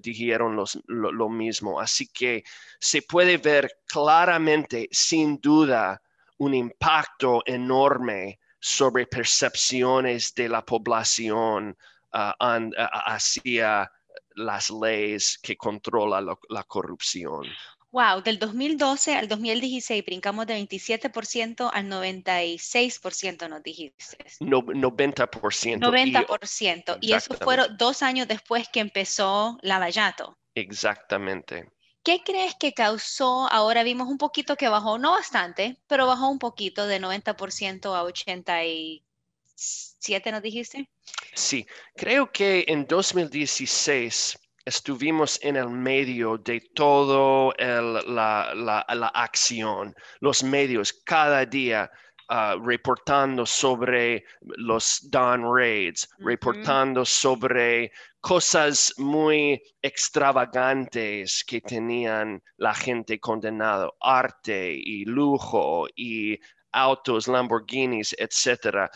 dijeron 0.00 0.56
los- 0.56 0.76
lo- 0.86 1.12
lo 1.12 1.28
mismo. 1.28 1.78
Así 1.80 2.08
que 2.08 2.42
se 2.80 3.02
puede 3.02 3.36
ver 3.36 3.70
claramente, 3.86 4.88
sin 4.90 5.38
duda, 5.40 6.01
un 6.42 6.54
impacto 6.54 7.40
enorme 7.46 8.40
sobre 8.58 9.06
percepciones 9.06 10.34
de 10.34 10.48
la 10.48 10.64
población 10.64 11.76
a- 12.12 12.34
a- 12.38 13.14
hacia 13.14 13.90
las 14.34 14.70
leyes 14.70 15.38
que 15.40 15.56
controlan 15.56 16.26
lo- 16.26 16.40
la 16.48 16.64
corrupción. 16.64 17.46
Wow, 17.92 18.22
del 18.22 18.38
2012 18.38 19.14
al 19.14 19.28
2016 19.28 20.04
brincamos 20.04 20.46
de 20.46 20.54
27% 20.54 21.70
al 21.72 21.88
96%, 21.88 23.48
nos 23.48 23.62
dijiste. 23.62 24.16
No- 24.40 24.62
90%. 24.62 25.86
y- 25.86 25.90
90%. 25.90 26.96
Y 27.00 27.08
eso 27.12 27.16
Exactamente. 27.16 27.44
fueron 27.44 27.76
dos 27.76 28.02
años 28.02 28.26
después 28.26 28.68
que 28.68 28.80
empezó 28.80 29.58
Lavallato. 29.62 30.36
exactamente. 30.54 31.70
¿Qué 32.04 32.22
crees 32.24 32.54
que 32.56 32.72
causó? 32.74 33.48
Ahora 33.50 33.82
vimos 33.84 34.08
un 34.08 34.18
poquito 34.18 34.56
que 34.56 34.68
bajó, 34.68 34.98
no 34.98 35.12
bastante, 35.12 35.78
pero 35.86 36.06
bajó 36.06 36.28
un 36.28 36.38
poquito 36.38 36.86
de 36.86 36.98
90% 37.00 37.94
a 37.94 38.02
87, 38.02 40.32
¿nos 40.32 40.42
dijiste? 40.42 40.90
Sí, 41.34 41.66
creo 41.96 42.30
que 42.32 42.64
en 42.68 42.86
2016 42.86 44.38
estuvimos 44.64 45.38
en 45.42 45.56
el 45.56 45.68
medio 45.68 46.38
de 46.38 46.60
todo 46.74 47.54
el- 47.56 48.14
la, 48.14 48.52
la- 48.54 48.84
la 48.94 49.08
acción, 49.08 49.94
los 50.20 50.42
medios 50.42 50.92
cada 51.04 51.44
día 51.46 51.90
ah, 52.34 52.56
reportando 52.64 53.44
sobre 53.44 54.24
los 54.56 54.84
Dawn 55.10 55.42
Raids, 55.44 56.08
reportando 56.18 57.04
sobre 57.04 57.90
cosas 58.20 58.94
muy 58.98 59.60
extravagantes 59.82 61.44
que 61.44 61.60
tenían 61.60 62.42
la 62.56 62.74
gente 62.74 63.18
condenado, 63.20 63.94
arte 64.00 64.72
y 64.72 65.04
lujo 65.04 65.86
y 65.96 66.38
autos, 66.72 67.28
Lamborghinis, 67.28 68.14
etcétera. 68.18 68.90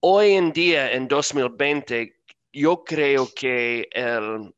Hoy 0.00 0.32
en 0.34 0.52
día, 0.52 0.92
en 0.92 1.08
2020, 1.08 2.16
yo 2.52 2.84
creo 2.84 3.28
que 3.34 3.88
el, 3.92 4.52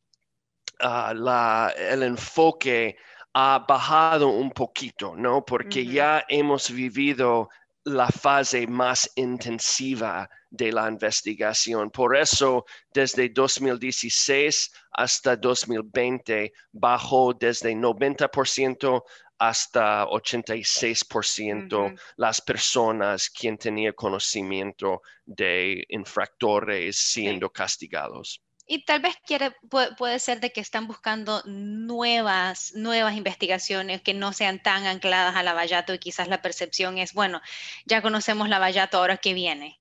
ah, 0.80 1.12
la- 1.14 1.72
el 1.76 2.02
enfoque 2.02 2.96
ha 3.34 3.64
bajado 3.68 4.28
un 4.28 4.50
poquito, 4.50 5.14
¿no? 5.16 5.44
Porque 5.44 5.84
ya 5.86 6.24
hemos 6.28 6.70
vivido 6.70 7.48
la 7.84 8.08
fase 8.08 8.66
más 8.66 9.10
intensiva 9.14 10.28
de 10.50 10.72
la 10.72 10.88
investigación. 10.88 11.90
Por 11.90 12.16
eso, 12.16 12.64
desde 12.92 13.28
2016 13.28 14.72
hasta 14.92 15.36
2020, 15.36 16.52
bajó 16.72 17.34
desde 17.34 17.74
90% 17.74 19.04
hasta 19.38 20.06
86% 20.06 21.86
Ujú. 21.86 21.94
las 22.16 22.40
personas 22.40 23.28
quien 23.28 23.58
tenía 23.58 23.92
conocimiento 23.92 25.02
de 25.26 25.84
infractores 25.88 26.96
siendo 26.96 27.50
castigados. 27.50 28.40
Y 28.66 28.84
tal 28.84 29.00
vez 29.00 29.16
quiere, 29.26 29.52
puede, 29.68 29.94
puede 29.94 30.18
ser 30.18 30.40
de 30.40 30.50
que 30.52 30.60
están 30.60 30.86
buscando 30.86 31.42
nuevas, 31.46 32.72
nuevas 32.74 33.14
investigaciones 33.16 34.00
que 34.02 34.14
no 34.14 34.32
sean 34.32 34.62
tan 34.62 34.86
ancladas 34.86 35.36
a 35.36 35.42
Lavallato 35.42 35.92
y 35.94 35.98
quizás 35.98 36.28
la 36.28 36.40
percepción 36.42 36.96
es, 36.98 37.12
bueno, 37.12 37.40
ya 37.84 38.00
conocemos 38.02 38.48
Lavallato, 38.48 38.98
ahora 38.98 39.18
qué 39.18 39.34
viene. 39.34 39.80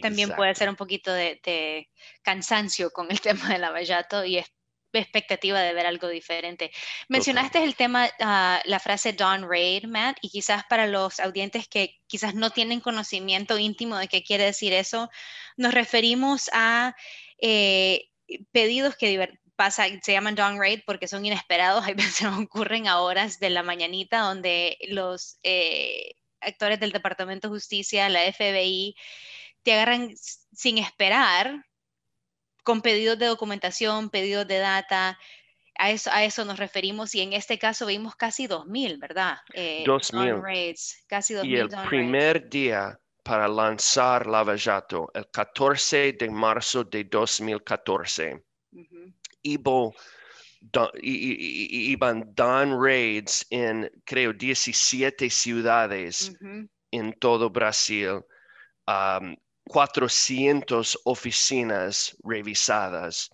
También 0.00 0.32
puede 0.34 0.50
Exacto. 0.50 0.58
ser 0.58 0.68
un 0.70 0.76
poquito 0.76 1.12
de, 1.12 1.40
de 1.44 1.88
cansancio 2.22 2.90
con 2.90 3.10
el 3.10 3.20
tema 3.20 3.48
de 3.48 3.58
Lavallato 3.58 4.24
y 4.24 4.38
es- 4.38 4.52
expectativa 4.92 5.60
de 5.60 5.74
ver 5.74 5.86
algo 5.86 6.08
diferente. 6.08 6.70
Mencionaste 7.08 7.62
el 7.62 7.76
tema, 7.76 8.08
ah, 8.20 8.60
la 8.64 8.80
frase 8.80 9.12
Don 9.12 9.48
Raid, 9.48 9.84
Matt, 9.84 10.16
y 10.22 10.30
quizás 10.30 10.64
para 10.68 10.86
los 10.86 11.20
audientes 11.20 11.68
que 11.68 12.00
quizás 12.06 12.34
no 12.34 12.50
tienen 12.50 12.80
conocimiento 12.80 13.58
íntimo 13.58 13.98
de 13.98 14.08
qué 14.08 14.22
quiere 14.22 14.44
decir 14.44 14.72
eso, 14.72 15.10
nos 15.56 15.74
referimos 15.74 16.48
a 16.52 16.94
eh, 17.38 18.08
pedidos 18.52 18.96
que 18.96 19.38
pasa, 19.56 19.86
se 20.02 20.12
llaman 20.12 20.34
Dawn 20.34 20.58
Raid 20.58 20.82
porque 20.86 21.08
son 21.08 21.26
inesperados, 21.26 21.84
hay 21.86 21.94
veces 21.94 22.26
ocurren 22.26 22.86
a 22.86 23.00
horas 23.00 23.40
de 23.40 23.50
la 23.50 23.62
mañanita 23.62 24.20
donde 24.20 24.78
los 24.88 25.38
eh, 25.42 26.14
actores 26.40 26.78
del 26.80 26.92
Departamento 26.92 27.48
de 27.48 27.54
Justicia, 27.54 28.08
la 28.08 28.20
FBI, 28.32 28.94
te 29.62 29.72
agarran 29.72 30.14
sin 30.52 30.78
esperar 30.78 31.64
con 32.62 32.82
pedidos 32.82 33.18
de 33.18 33.26
documentación, 33.26 34.10
pedidos 34.10 34.46
de 34.46 34.58
data. 34.58 35.18
A 35.80 35.90
eso, 35.90 36.10
a 36.12 36.24
eso 36.24 36.44
nos 36.44 36.58
referimos 36.58 37.14
y 37.14 37.20
en 37.20 37.32
este 37.32 37.56
caso 37.56 37.86
vimos 37.86 38.16
casi 38.16 38.48
2.000, 38.48 38.98
¿verdad? 38.98 39.38
Eh, 39.54 39.84
2,000. 39.86 40.26
Dawn 40.26 40.42
Raids, 40.42 41.04
casi 41.06 41.34
2.000 41.34 41.46
Y 41.46 41.56
el 41.56 41.68
primer 41.88 42.48
día 42.48 42.98
para 43.28 43.46
lanzar 43.46 44.26
Lavallato, 44.26 45.10
el 45.12 45.26
14 45.30 46.14
de 46.14 46.30
marzo 46.30 46.82
de 46.82 47.04
2014, 47.04 48.42
Ujú. 48.72 49.12
ibo- 49.42 49.94
da- 50.72 50.90
i- 51.02 51.10
i- 51.10 51.66
i- 51.76 51.92
iban 51.92 52.24
Dawn 52.34 52.82
Raids 52.82 53.44
en, 53.50 53.90
creo, 54.06 54.32
17 54.32 55.28
ciudades 55.28 56.32
en 56.90 57.12
todo 57.20 57.50
Brasil, 57.50 58.22
um, 58.86 59.36
400 59.66 60.98
oficinas 61.04 62.16
revisadas. 62.24 63.28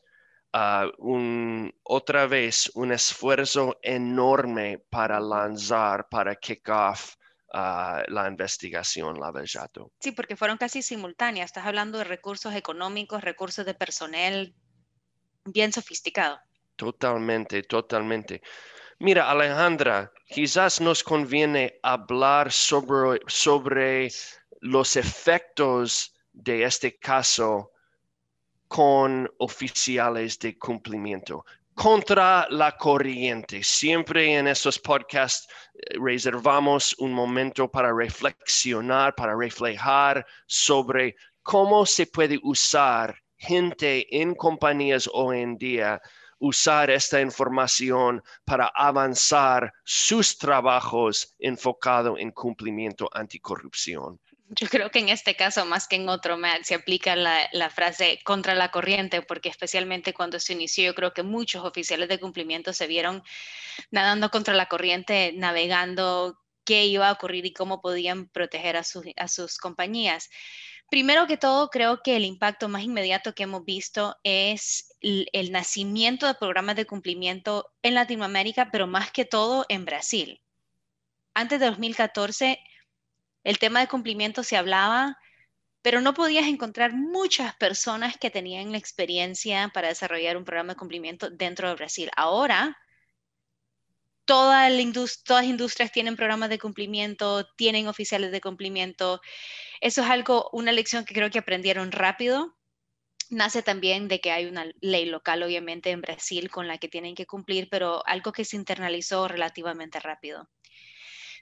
ah, 0.56 0.88
un- 0.98 1.72
otra 1.82 2.28
vez 2.28 2.70
un 2.76 2.92
esfuerzo 2.92 3.76
enorme 3.82 4.78
para 4.88 5.18
lanzar, 5.18 6.06
para 6.08 6.36
kick 6.36 6.68
off 6.68 7.16
ah, 7.54 8.02
la 8.08 8.28
investigación 8.28 9.18
Lavallato. 9.18 9.92
Sí, 10.00 10.12
porque 10.12 10.36
fueron 10.36 10.58
casi 10.58 10.82
simultáneas. 10.82 11.46
Estás 11.46 11.66
hablando 11.66 11.98
de 11.98 12.04
recursos 12.04 12.54
económicos, 12.54 13.22
recursos 13.22 13.64
de 13.64 13.74
personal, 13.74 14.54
bien 15.44 15.72
sofisticado. 15.72 16.38
Totalmente, 16.76 17.62
totalmente. 17.62 18.42
Mira, 18.98 19.30
Alejandra, 19.30 20.12
quizás 20.28 20.80
nos 20.80 21.02
conviene 21.02 21.78
hablar 21.82 22.52
sobre, 22.52 23.20
sobre 23.26 24.08
los 24.60 24.96
efectos 24.96 26.14
de 26.32 26.64
este 26.64 26.98
caso 26.98 27.70
con 28.66 29.30
oficiales 29.38 30.38
de 30.38 30.58
cumplimiento 30.58 31.44
contra 31.74 32.46
la 32.50 32.76
corriente. 32.76 33.62
Siempre 33.62 34.36
en 34.36 34.48
estos 34.48 34.78
podcasts 34.78 35.48
eh, 35.74 35.96
reservamos 36.00 36.94
un 36.98 37.12
momento 37.12 37.70
para 37.70 37.92
reflexionar, 37.92 39.14
para 39.14 39.36
reflejar 39.36 40.24
sobre 40.46 41.16
cómo 41.42 41.84
se 41.84 42.06
puede 42.06 42.38
usar 42.42 43.16
gente 43.36 44.06
en 44.10 44.34
compañías 44.34 45.08
hoy 45.12 45.40
en 45.40 45.58
día 45.58 46.00
usar 46.38 46.90
esta 46.90 47.20
información 47.20 48.22
para 48.44 48.70
avanzar 48.74 49.72
sus 49.84 50.36
trabajos 50.36 51.34
enfocado 51.38 52.18
en 52.18 52.32
cumplimiento 52.32 53.08
anticorrupción. 53.12 54.20
Yo 54.48 54.68
creo 54.68 54.90
que 54.90 54.98
en 54.98 55.08
este 55.08 55.36
caso, 55.36 55.64
más 55.64 55.88
que 55.88 55.96
en 55.96 56.08
otro, 56.08 56.38
se 56.62 56.74
aplica 56.74 57.16
la, 57.16 57.48
la, 57.52 57.70
frase 57.70 58.20
contra 58.24 58.54
la 58.54 58.70
corriente, 58.70 59.22
porque 59.22 59.48
especialmente 59.48 60.12
cuando 60.12 60.38
se 60.38 60.52
inició, 60.52 60.84
yo 60.84 60.94
creo 60.94 61.14
que 61.14 61.22
muchos 61.22 61.64
oficiales 61.64 62.08
de 62.10 62.20
cumplimiento 62.20 62.72
se 62.74 62.86
vieron 62.86 63.22
nadando 63.90 64.30
contra 64.30 64.54
la 64.54 64.66
corriente, 64.66 65.32
navegando 65.34 66.38
qué 66.64 66.84
iba 66.84 67.08
a 67.08 67.12
ocurrir 67.12 67.46
y 67.46 67.52
cómo 67.54 67.80
podían 67.80 68.28
proteger 68.28 68.76
a 68.76 68.84
sus, 68.84 69.06
a 69.16 69.28
sus 69.28 69.58
compañías. 69.58 70.28
Primero 70.90 71.26
que 71.26 71.38
todo, 71.38 71.70
creo 71.70 72.02
que 72.02 72.16
el 72.16 72.24
impacto 72.24 72.68
más 72.68 72.82
inmediato 72.82 73.34
que 73.34 73.44
hemos 73.44 73.64
visto 73.64 74.16
es 74.24 74.94
el, 75.00 75.28
el 75.32 75.52
nacimiento 75.52 76.26
de 76.26 76.34
programas 76.34 76.76
de 76.76 76.86
cumplimiento 76.86 77.72
en 77.82 77.94
Latinoamérica, 77.94 78.68
pero 78.70 78.86
más 78.86 79.10
que 79.10 79.24
todo 79.24 79.64
en 79.70 79.86
Brasil. 79.86 80.42
Antes 81.32 81.60
de 81.60 81.66
2014, 81.66 82.60
el 83.44 83.58
tema 83.58 83.80
de 83.80 83.88
cumplimiento 83.88 84.42
se 84.42 84.56
hablaba, 84.56 85.18
pero 85.82 86.00
no 86.00 86.14
podías 86.14 86.46
encontrar 86.46 86.94
muchas 86.94 87.54
personas 87.56 88.16
que 88.16 88.30
tenían 88.30 88.72
la 88.72 88.78
experiencia 88.78 89.70
para 89.74 89.88
desarrollar 89.88 90.38
un 90.38 90.44
programa 90.44 90.72
de 90.72 90.78
cumplimiento 90.78 91.28
dentro 91.30 91.68
de 91.68 91.74
Brasil. 91.74 92.10
Ahora, 92.16 92.78
toda 94.24 94.68
todas 95.24 95.42
las 95.42 95.50
industrias 95.50 95.92
tienen 95.92 96.16
programas 96.16 96.48
de 96.48 96.58
cumplimiento, 96.58 97.46
tienen 97.56 97.88
oficiales 97.88 98.32
de 98.32 98.40
cumplimiento. 98.40 99.20
Eso 99.82 100.02
es 100.02 100.08
algo, 100.08 100.48
una 100.52 100.72
lección 100.72 101.04
que 101.04 101.14
creo 101.14 101.30
que 101.30 101.38
aprendieron 101.38 101.92
rápido. 101.92 102.56
Nace 103.30 103.62
también 103.62 104.08
de 104.08 104.20
que 104.20 104.30
hay 104.30 104.46
una 104.46 104.66
ley 104.80 105.06
local, 105.06 105.42
obviamente, 105.42 105.90
en 105.90 106.00
Brasil 106.00 106.50
con 106.50 106.68
la 106.68 106.78
que 106.78 106.88
tienen 106.88 107.14
que 107.14 107.26
cumplir, 107.26 107.68
pero 107.70 108.06
algo 108.06 108.32
que 108.32 108.46
se 108.46 108.56
internalizó 108.56 109.28
relativamente 109.28 110.00
rápido. 110.00 110.48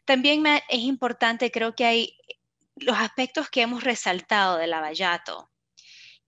También 0.05 0.45
es 0.47 0.81
importante, 0.81 1.51
creo 1.51 1.75
que 1.75 1.85
hay 1.85 2.19
los 2.77 2.97
aspectos 2.97 3.49
que 3.49 3.63
hemos 3.63 3.85
resaltado 3.85 4.57
de 4.57 4.67
Lavallato, 4.67 5.51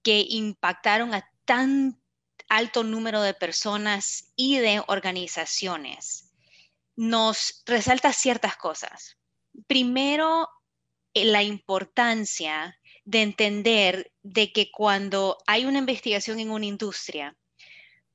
que 0.03 0.25
impactaron 0.29 1.15
a 1.15 1.29
tan 1.45 2.01
alto 2.49 2.85
número 2.85 3.23
de 3.23 3.35
personas 3.35 4.33
y 4.37 4.59
de 4.59 4.83
organizaciones, 4.87 6.31
nos 6.97 7.63
resalta 7.67 8.13
ciertas 8.13 8.57
cosas. 8.57 9.17
Primero, 9.67 10.49
eh, 11.15 11.25
la 11.25 11.43
importancia 11.43 12.79
de 13.05 13.23
entender 13.23 14.13
de 14.23 14.53
que 14.53 14.71
cuando 14.71 15.39
hay 15.47 15.65
una 15.65 15.79
investigación 15.79 16.39
en 16.39 16.51
una 16.51 16.67
industria, 16.67 17.37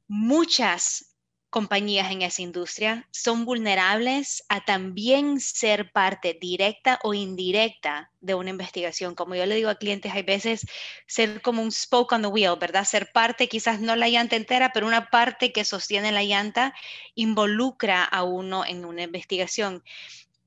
muchas 0.08 1.09
compañías 1.50 2.12
en 2.12 2.22
esa 2.22 2.41
industria 2.41 3.08
son 3.12 3.45
vulnerables 3.45 4.43
a 4.50 4.63
también 4.65 5.39
ser 5.39 5.91
parte 5.91 6.38
directa 6.39 7.00
o 7.04 7.13
indirecta 7.13 8.12
de 8.21 8.36
una 8.36 8.52
investigación. 8.52 9.15
Como 9.15 9.36
yo 9.36 9.45
le 9.45 9.56
digo 9.56 9.69
a 9.69 9.76
clientes, 9.76 10.13
hay 10.13 10.24
veces 10.24 10.65
ser 11.08 11.41
como 11.41 11.62
un 11.62 11.71
spoke 11.71 12.13
on 12.13 12.21
the 12.21 12.28
wheel, 12.28 12.56
¿verdad? 12.60 12.86
Ser 12.86 13.12
parte, 13.12 13.50
quizás 13.50 13.80
no 13.80 13.95
la 13.95 14.10
llanta 14.10 14.36
entera, 14.36 14.71
pero 14.74 14.88
una 14.88 15.10
parte 15.10 15.52
que 15.52 15.65
sostiene 15.65 16.12
la 16.12 16.24
llanta 16.24 16.74
involucra 17.15 18.04
a 18.04 18.24
uno 18.24 18.63
en 18.65 18.86
una 18.86 19.04
investigación. 19.04 19.84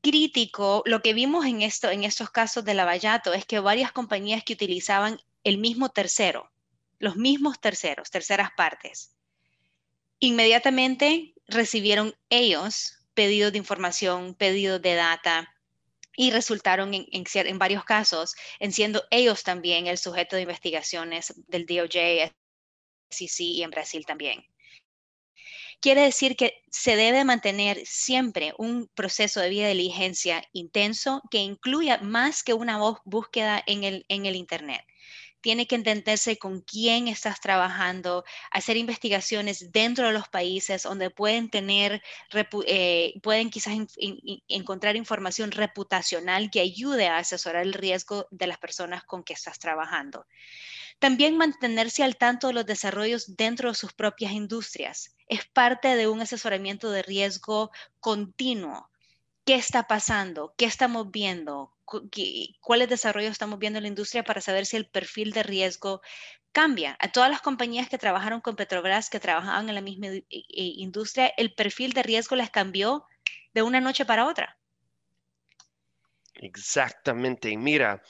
Crítico, 0.03 0.83
lo 0.87 1.01
que 1.03 1.15
vimos 1.15 1.47
en, 1.47 1.63
esto, 1.63 1.91
en 1.91 2.05
estos 2.05 2.31
casos 2.31 2.65
de 2.65 2.75
Lavallato 2.75 3.33
es 3.33 3.45
que 3.45 3.61
varias 3.61 3.93
compañías 3.93 4.45
que 4.45 4.53
utilizaban 4.53 5.21
el 5.45 5.59
mismo 5.59 5.89
tercero, 5.89 6.51
los 6.99 7.17
mismos 7.17 7.61
terceros, 7.61 8.11
terceras 8.11 8.51
partes, 8.57 9.17
Inmediatamente 10.25 11.35
recibieron 11.49 12.15
ellos 12.31 12.97
pedidos 13.13 13.51
de 13.51 13.59
información, 13.59 14.37
pedidos 14.37 14.81
de 14.81 14.95
data 14.95 15.53
y 16.17 16.31
resultaron 16.31 16.95
en, 16.95 17.59
varios 17.59 17.83
casos 17.83 18.37
en 18.61 18.71
siendo 18.71 19.03
ellos 19.11 19.43
también 19.43 19.89
el 19.89 19.99
sujeto 19.99 20.37
de 20.37 20.43
investigaciones 20.43 21.35
del 21.49 21.67
DOJ, 21.67 22.31
SEC 23.11 23.41
y 23.41 23.63
en 23.65 23.71
Brasil 23.71 24.07
también. 24.07 24.47
Quiere 25.81 26.03
decir 26.03 26.37
que 26.37 26.63
se 26.71 26.95
debe 26.95 27.25
mantener 27.25 27.85
siempre 27.85 28.55
un 28.59 28.87
proceso 28.95 29.41
de 29.41 29.49
vía 29.49 29.67
de 29.67 29.75
diligencia 29.75 30.45
intenso 30.53 31.21
que 31.33 31.39
incluya 31.39 31.99
más 31.99 32.45
que 32.45 32.55
una 32.55 32.79
búsqueda 33.05 33.61
en 33.67 33.83
el 33.83 34.37
Internet 34.37 34.85
tiene 35.43 35.67
que 35.67 35.75
entenderse 35.75 36.39
con 36.39 36.61
quién 36.61 37.09
estás 37.09 37.41
trabajando, 37.41 38.25
hacer 38.51 38.77
investigaciones 38.79 39.73
dentro 39.73 40.07
de 40.07 40.13
los 40.13 40.29
países 40.29 40.85
donde 40.85 41.11
pueden 41.11 41.51
tener, 41.51 42.03
eh, 42.67 43.15
pueden 43.23 43.51
quizás 43.51 43.75
encontrar 44.49 44.97
información 44.97 45.51
reputacional 45.51 46.51
que 46.51 46.61
ayude 46.61 47.09
a 47.09 47.19
asesorar 47.19 47.63
el 47.63 47.75
riesgo 47.75 48.27
de 48.31 48.47
las 48.47 48.59
personas 48.59 49.05
con 49.05 49.25
que 49.25 49.35
estás 49.35 49.59
trabajando. 49.59 50.27
También 51.01 51.37
mantenerse 51.37 52.05
al 52.05 52.17
tanto 52.17 52.47
de 52.47 52.53
los 52.53 52.65
desarrollos 52.65 53.37
dentro 53.37 53.71
de 53.71 53.75
sus 53.75 53.93
propias 53.93 54.33
industrias. 54.33 55.17
Es 55.27 55.45
parte 55.47 55.97
de 55.97 56.07
un 56.07 56.21
asesoramiento 56.21 56.93
de 56.93 57.03
riesgo 57.03 57.73
continuo. 57.99 58.92
¿Qué 59.45 59.55
está 59.55 59.87
pasando? 59.87 60.55
¿Qué 60.57 60.65
estamos 60.67 61.11
viendo? 61.11 61.73
cuáles 62.61 62.89
desarrollos 62.89 63.33
estamos 63.33 63.59
viendo 63.59 63.79
en 63.79 63.83
la 63.83 63.89
industria 63.89 64.25
para 64.25 64.41
saber 64.41 64.65
si 64.65 64.77
el 64.77 64.87
perfil 64.87 65.33
de 65.33 65.43
riesgo 65.43 66.01
cambia. 66.53 66.97
A 67.01 67.13
todas 67.13 67.31
las 67.31 67.43
compañías 67.43 67.89
que 67.89 67.99
trabajaron 67.99 68.41
con 68.41 68.57
Petrobras, 68.57 69.11
que 69.11 69.21
trabajaban 69.21 69.69
en 69.69 69.75
la 69.75 69.81
misma 69.81 70.07
industria, 70.29 71.33
el 71.37 71.55
perfil 71.55 71.93
de 71.93 72.03
riesgo 72.03 72.37
les 72.37 72.51
cambió 72.51 73.05
de 73.53 73.63
una 73.63 73.81
noche 73.81 74.05
para 74.05 74.27
otra. 74.27 74.59
Exactamente. 76.35 77.57
Mira, 77.57 78.03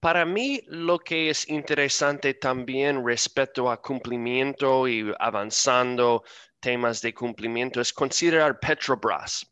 para 0.00 0.24
mí 0.24 0.60
lo 0.66 0.98
que 0.98 1.30
es 1.30 1.48
interesante 1.48 2.34
también 2.34 3.04
respecto 3.04 3.70
a 3.70 3.80
cumplimiento 3.82 4.86
y 4.86 5.12
avanzando 5.18 6.22
temas 6.60 7.00
de 7.02 7.12
cumplimiento 7.12 7.80
es 7.80 7.92
considerar 7.92 8.60
Petrobras. 8.60 9.44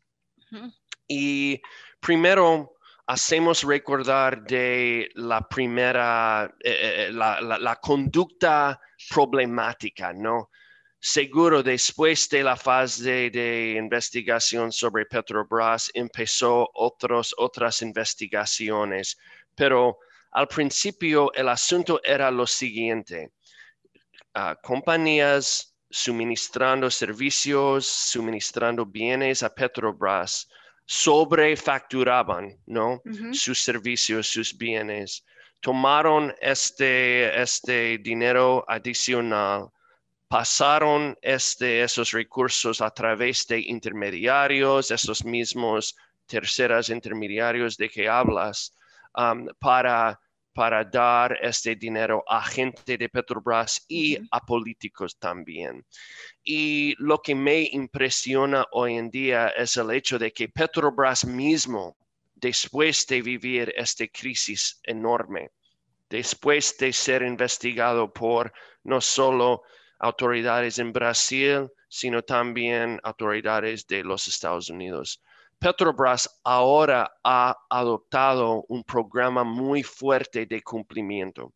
Y 1.07 1.61
primero, 1.99 2.77
hacemos 3.07 3.63
recordar 3.63 4.43
de 4.43 5.09
la 5.15 5.41
primera, 5.47 6.53
eh, 6.59 7.07
eh, 7.07 7.11
la, 7.11 7.79
conducta 7.81 8.79
problemática, 9.09 10.13
¿no? 10.13 10.49
Seguro 10.99 11.63
después 11.63 12.27
de 12.29 12.43
la 12.43 12.57
fase 12.57 13.29
de, 13.29 13.75
investigación 13.77 14.71
sobre 14.71 15.05
Petrobras 15.05 15.89
empezó 15.93 16.69
otros, 16.73 17.33
otras 17.37 17.81
investigaciones, 17.81 19.17
pero 19.55 19.99
al 20.31 20.47
principio 20.47 21.31
el 21.33 21.47
asunto 21.47 22.01
era 22.03 22.29
lo 22.29 22.45
siguiente. 22.45 23.31
Ah, 24.33 24.57
compañías 24.61 25.75
suministrando 25.89 26.91
servicios, 26.91 27.85
suministrando 27.85 28.85
bienes 28.85 29.43
a 29.43 29.53
Petrobras, 29.53 30.49
sobrefacturaban, 30.87 32.57
¿no? 32.65 33.01
Sus 33.33 33.59
servicios, 33.59 34.27
sus 34.27 34.57
bienes. 34.57 35.23
Tomaron 35.59 36.33
este, 36.39 37.41
este 37.41 37.97
dinero 37.97 38.63
adicional, 38.67 39.67
pasaron 40.29 41.17
este, 41.21 41.83
esos 41.83 42.11
recursos 42.11 42.79
a 42.81 42.89
través 42.89 43.45
de 43.47 43.59
intermediarios, 43.59 44.89
esos 44.89 45.25
mismos 45.25 45.95
terceras 46.25 46.89
intermediarios 46.89 47.75
de 47.75 47.89
que 47.89 48.07
hablas, 48.07 48.73
um, 49.15 49.47
para 49.59 50.17
para 50.57 50.83
dar 50.83 51.37
este 51.43 51.75
dinero 51.75 52.23
a 52.27 52.43
gente 52.43 52.97
de 52.97 53.09
Petrobras 53.09 53.85
y 53.87 54.17
a 54.31 54.43
políticos 54.43 55.15
también. 55.19 55.85
Y 56.43 56.95
lo 56.97 57.21
que 57.21 57.35
me 57.35 57.69
impresiona 57.71 58.65
hoy 58.71 58.95
en 58.95 59.11
día 59.11 59.49
es 59.49 59.77
el 59.77 59.91
hecho 59.91 60.17
de 60.17 60.33
que 60.33 60.49
Petrobras 60.49 61.25
mismo, 61.25 61.95
después 62.33 63.05
de 63.05 63.21
vivir 63.21 63.71
esta 63.77 64.07
crisis 64.07 64.79
enorme, 64.81 65.51
después 66.09 66.75
de 66.79 66.91
ser 66.91 67.21
investigado 67.21 68.11
por 68.11 68.51
no 68.83 68.99
solo 68.99 69.61
autoridades 69.99 70.79
en 70.79 70.91
Brasil, 70.91 71.69
sino 71.87 72.23
también 72.23 72.99
autoridades 73.03 73.85
de 73.85 74.03
los 74.03 74.27
Estados 74.27 74.71
Unidos. 74.71 75.21
Petrobras 75.59 76.39
ahora 76.43 77.11
ha 77.23 77.57
adoptado 77.69 78.63
un 78.67 78.83
programa 78.83 79.43
muy 79.43 79.81
fuerte 79.81 80.45
de 80.45 80.61
cumplimiento 80.61 81.53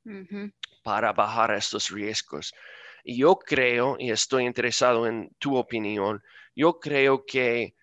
para 0.83 1.13
bajar 1.13 1.51
estos 1.51 1.89
riesgos. 1.89 2.53
Y 3.03 3.17
yo 3.19 3.35
creo, 3.37 3.95
y 3.99 4.11
estoy 4.11 4.45
interesado 4.45 5.07
en 5.07 5.29
tu 5.37 5.55
opinión, 5.55 6.21
yo 6.55 6.79
creo 6.79 7.25
que 7.25 7.75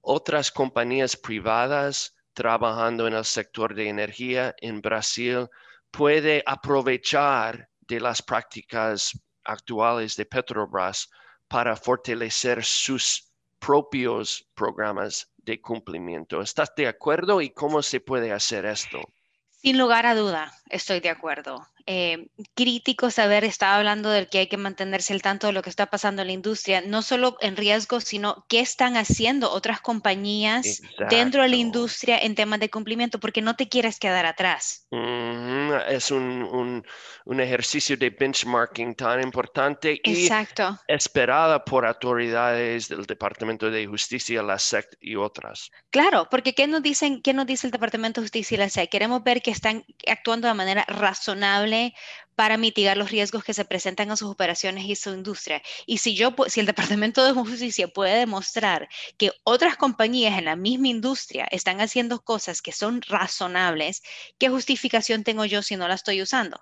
otras 0.00 0.50
compañías 0.50 1.16
privadas 1.16 2.14
trabajando 2.32 3.06
en 3.06 3.14
el 3.14 3.24
sector 3.24 3.74
de 3.74 3.88
energía 3.88 4.54
en 4.58 4.80
Brasil 4.80 5.48
puede 5.90 6.42
aprovechar 6.46 7.68
de 7.80 8.00
las 8.00 8.22
prácticas 8.22 9.12
actuales 9.44 10.16
de 10.16 10.26
Petrobras 10.26 11.08
para 11.48 11.76
fortalecer 11.76 12.64
sus 12.64 13.32
propios 13.66 14.48
programas 14.54 15.32
de 15.38 15.60
cumplimiento. 15.60 16.40
¿Estás 16.40 16.72
de 16.76 16.86
acuerdo 16.86 17.40
y 17.40 17.50
cómo 17.50 17.82
se 17.82 17.98
puede 17.98 18.30
hacer 18.30 18.64
esto? 18.64 19.00
Sin 19.50 19.76
lugar 19.76 20.06
a 20.06 20.14
duda, 20.14 20.52
estoy 20.70 21.00
de 21.00 21.10
acuerdo. 21.10 21.66
Eh, 21.88 22.26
crítico 22.54 23.10
saber, 23.10 23.44
estaba 23.44 23.76
hablando 23.76 24.10
del 24.10 24.28
que 24.28 24.38
hay 24.38 24.46
que 24.48 24.56
mantenerse 24.56 25.12
al 25.12 25.22
tanto 25.22 25.46
de 25.46 25.52
lo 25.52 25.62
que 25.62 25.70
está 25.70 25.86
pasando 25.86 26.22
en 26.22 26.26
la 26.28 26.32
industria, 26.34 26.80
no 26.80 27.00
solo 27.00 27.36
en 27.40 27.56
riesgo, 27.56 28.00
sino 28.00 28.44
qué 28.48 28.58
están 28.58 28.96
haciendo 28.96 29.52
otras 29.52 29.80
compañías 29.80 30.82
dentro 31.10 31.42
de 31.42 31.48
la 31.48 31.54
Exacto. 31.54 31.60
industria 31.78 32.18
en 32.18 32.34
temas 32.34 32.58
de 32.58 32.70
cumplimiento, 32.70 33.20
porque 33.20 33.40
no 33.40 33.54
te 33.54 33.68
quieres 33.68 34.00
quedar 34.00 34.26
atrás. 34.26 34.88
Ujú, 34.90 35.74
Es 35.88 36.10
un, 36.10 36.42
un- 36.42 36.84
un 37.24 37.40
ejercicio 37.40 37.96
de 37.96 38.10
benchmarking 38.10 38.94
tan 38.96 39.22
importante 39.22 40.00
y 40.02 40.22
Exacto. 40.24 40.78
esperada 40.88 41.64
por 41.64 41.86
autoridades 41.86 42.88
del 42.88 43.04
Departamento 43.06 43.70
de 43.70 43.86
Justicia, 43.86 44.42
la 44.42 44.58
SEC 44.58 44.86
y 45.00 45.14
otras. 45.16 45.70
Claro, 45.90 46.28
porque 46.30 46.54
¿qué 46.54 46.66
nos 46.66 46.82
dicen, 46.82 47.22
qué 47.22 47.32
nos 47.32 47.46
dice 47.46 47.66
el 47.68 47.70
Departamento 47.70 48.20
de 48.20 48.24
Justicia 48.24 48.54
y 48.56 48.58
la 48.58 48.68
SEC? 48.68 48.90
Queremos 48.90 49.22
ver 49.22 49.40
que 49.42 49.50
están 49.52 49.84
actuando 50.08 50.48
de 50.48 50.54
manera 50.56 50.84
razonable 50.88 51.94
para 52.34 52.56
mitigar 52.58 52.96
los 52.96 53.10
riesgos 53.10 53.44
que 53.44 53.54
se 53.54 53.64
presentan 53.64 54.10
en 54.10 54.16
sus 54.16 54.30
operaciones 54.30 54.84
y 54.86 54.96
su 54.96 55.10
industria. 55.14 55.62
Y 55.86 55.98
si 55.98 56.14
yo, 56.16 56.34
si 56.48 56.60
el 56.60 56.66
Departamento 56.66 57.24
de 57.24 57.32
Justicia 57.32 57.88
puede 57.88 58.18
demostrar 58.18 58.88
que 59.18 59.32
otras 59.44 59.76
compañías 59.76 60.38
en 60.38 60.46
la 60.46 60.56
misma 60.56 60.88
industria 60.88 61.46
están 61.50 61.80
haciendo 61.80 62.22
cosas 62.22 62.62
que 62.62 62.72
son 62.72 63.02
razonables, 63.02 64.02
¿qué 64.38 64.48
justificación 64.48 65.24
tengo 65.24 65.44
yo 65.44 65.62
si 65.62 65.76
no 65.76 65.88
la 65.88 65.94
estoy 65.94 66.22
usando? 66.22 66.60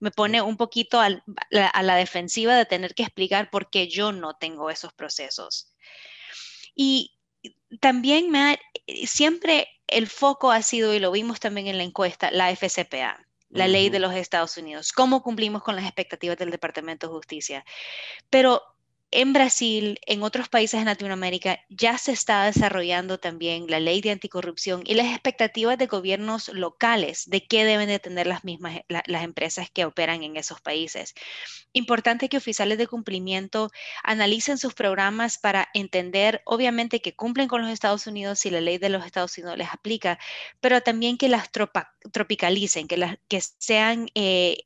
Me 0.00 0.10
pone 0.10 0.42
un 0.42 0.56
poquito 0.58 1.00
a 1.00 1.10
la 1.50 1.96
defensiva 1.96 2.54
de 2.56 2.66
tener 2.66 2.94
que 2.94 3.04
explicar 3.04 3.50
por 3.50 3.70
qué 3.70 3.88
yo 3.88 4.12
no 4.12 4.34
tengo 4.34 4.70
esos 4.70 4.92
procesos. 4.92 5.72
Y 6.74 7.18
también 7.80 8.34
ha- 8.36 8.58
siempre 9.06 9.68
el 9.88 10.06
foco 10.06 10.50
ha 10.50 10.62
sido, 10.62 10.94
y 10.94 10.98
lo 10.98 11.10
vimos 11.10 11.40
también 11.40 11.66
en 11.66 11.78
la 11.78 11.84
encuesta, 11.84 12.30
la 12.30 12.50
FCPA, 12.50 13.24
la 13.50 13.68
ley 13.68 13.88
de 13.88 14.00
los 14.00 14.14
Estados 14.14 14.56
Unidos, 14.56 14.92
cómo 14.92 15.22
cumplimos 15.22 15.62
con 15.62 15.76
las 15.76 15.84
expectativas 15.84 16.36
del 16.36 16.50
Departamento 16.50 17.06
de 17.06 17.12
Justicia. 17.12 17.64
Pero 18.28 18.62
en 19.12 19.32
Brasil, 19.32 20.00
en 20.06 20.22
otros 20.22 20.48
países 20.48 20.80
en 20.80 20.86
Latinoamérica, 20.86 21.60
ya 21.68 21.96
se 21.96 22.12
está 22.12 22.44
desarrollando 22.44 23.18
también 23.18 23.66
la 23.68 23.78
ley 23.78 24.00
de 24.00 24.10
anticorrupción 24.10 24.82
y 24.84 24.94
las 24.94 25.06
expectativas 25.06 25.78
de 25.78 25.86
gobiernos 25.86 26.48
locales 26.48 27.24
de 27.26 27.46
qué 27.46 27.64
deben 27.64 27.88
de 27.88 28.00
tener 28.00 28.26
las 28.26 28.44
mismas 28.44 28.80
empresas 29.06 29.70
que 29.70 29.84
operan 29.84 30.24
en 30.24 30.36
esos 30.36 30.60
países. 30.60 31.14
Importante 31.72 32.28
que 32.28 32.36
oficiales 32.36 32.78
de 32.78 32.88
cumplimiento 32.88 33.70
analicen 34.02 34.58
sus 34.58 34.74
programas 34.74 35.38
para 35.38 35.68
entender, 35.72 36.42
obviamente, 36.44 37.00
que 37.00 37.14
cumplen 37.14 37.48
con 37.48 37.62
los 37.62 37.70
Estados 37.70 38.06
Unidos 38.06 38.44
y 38.44 38.50
la 38.50 38.60
ley 38.60 38.78
de 38.78 38.88
los 38.88 39.06
Estados 39.06 39.38
Unidos 39.38 39.56
les 39.56 39.68
aplica, 39.70 40.18
pero 40.60 40.80
también 40.82 41.16
que 41.16 41.28
las 41.28 41.50
tropicalicen, 42.12 42.88
que, 42.88 43.40
sean 43.58 44.08
eh, 44.14 44.58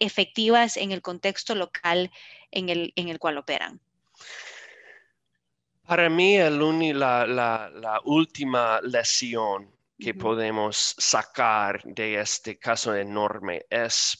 efectivas 0.00 0.76
en 0.76 0.92
el 0.92 1.00
contexto 1.00 1.54
local 1.54 2.10
en 2.50 2.68
en 2.68 3.08
el 3.08 3.18
cual 3.18 3.38
operan. 3.38 3.80
Para 5.86 6.08
mí, 6.08 6.36
el 6.36 6.62
uni- 6.62 6.92
la, 6.94 7.26
la- 7.26 7.68
la 7.70 8.00
última 8.04 8.80
lesión 8.82 9.70
que 9.98 10.14
podemos 10.14 10.94
sacar 10.98 11.82
de 11.84 12.20
este 12.20 12.58
caso 12.58 12.94
enorme 12.94 13.64
es 13.70 14.18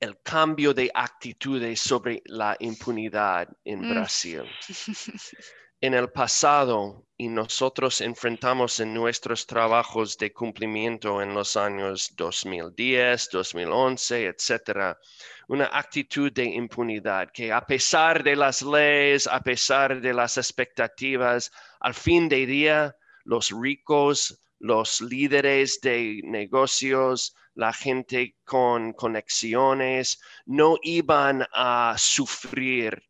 el 0.00 0.20
cambio 0.22 0.72
de 0.74 0.90
actitudes 0.94 1.80
sobre 1.80 2.22
la 2.26 2.56
impunidad 2.60 3.48
en 3.64 3.80
Mm. 3.80 3.90
Brasil. 3.90 4.42
En 5.84 5.92
el 5.92 6.08
pasado, 6.08 7.04
y 7.18 7.28
nosotros 7.28 8.00
enfrentamos 8.00 8.80
en 8.80 8.94
nuestros 8.94 9.46
trabajos 9.46 10.16
de 10.16 10.32
cumplimiento 10.32 11.20
en 11.20 11.34
los 11.34 11.58
años 11.58 12.10
2010, 12.16 13.28
2011, 13.30 14.28
etcétera, 14.28 14.98
una 15.46 15.66
actitud 15.66 16.32
de 16.32 16.44
impunidad 16.46 17.30
que 17.30 17.52
a 17.52 17.60
pesar 17.66 18.24
de 18.24 18.34
las 18.34 18.62
leyes, 18.62 19.26
a 19.26 19.40
pesar 19.40 20.00
de 20.00 20.14
las 20.14 20.38
expectativas, 20.38 21.52
al 21.80 21.92
fin 21.92 22.30
de 22.30 22.46
día, 22.46 22.96
los 23.24 23.50
ricos, 23.50 24.40
los 24.60 25.02
líderes 25.02 25.82
de 25.82 26.22
negocios, 26.24 27.36
la 27.52 27.74
gente 27.74 28.36
con 28.46 28.94
conexiones, 28.94 30.18
no 30.46 30.78
iban 30.80 31.46
a 31.52 31.94
sufrir 31.98 33.06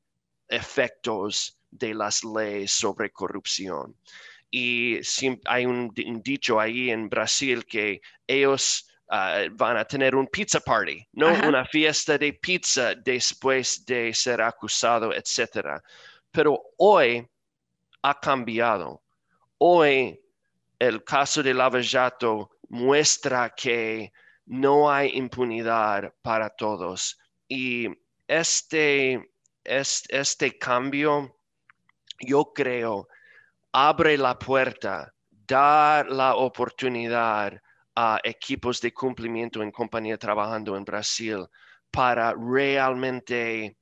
efectos 0.48 1.56
de 1.74 1.94
las 1.94 2.22
leyes 2.24 2.72
sobre 2.72 3.10
corrupción. 3.10 3.94
Y 4.50 5.00
hay 5.46 5.66
un, 5.66 5.88
di- 5.92 6.04
un 6.08 6.22
dicho 6.22 6.60
ahí 6.60 6.90
en 6.90 7.08
Brasil 7.08 7.66
que 7.66 8.00
ellos 8.26 8.88
ah, 9.10 9.42
van 9.52 9.76
a 9.76 9.84
tener 9.84 10.14
un 10.14 10.26
pizza 10.28 10.60
party, 10.60 11.06
¿no? 11.12 11.28
Ajá. 11.28 11.48
Una 11.48 11.64
fiesta 11.64 12.16
de 12.16 12.32
pizza 12.34 12.94
después 12.94 13.84
de 13.84 14.14
ser 14.14 14.40
acusado, 14.40 15.12
etcétera. 15.12 15.82
Pero 16.30 16.60
hoy 16.78 17.26
ha 18.02 18.20
cambiado. 18.20 19.02
Hoy 19.58 20.20
el 20.78 21.02
caso 21.02 21.42
de 21.42 21.52
Lava 21.54 21.80
Jato 21.82 22.50
muestra 22.68 23.50
que 23.56 24.12
no 24.46 24.90
hay 24.90 25.16
impunidad 25.16 26.12
para 26.22 26.48
todos. 26.50 27.18
Y 27.48 27.88
este, 28.28 29.30
es- 29.64 30.04
este 30.08 30.58
cambio, 30.58 31.36
yo 32.20 32.52
creo, 32.54 33.08
abre 33.72 34.16
la 34.16 34.38
puerta, 34.38 35.12
da 35.30 36.04
la 36.04 36.36
oportunidad 36.36 37.60
a 37.94 38.20
equipos 38.24 38.80
de 38.80 38.92
cumplimiento 38.92 39.62
en 39.62 39.70
compañía 39.70 40.18
trabajando 40.18 40.76
en 40.76 40.84
Brasil 40.84 41.46
para 41.90 42.34
realmente 42.34 43.76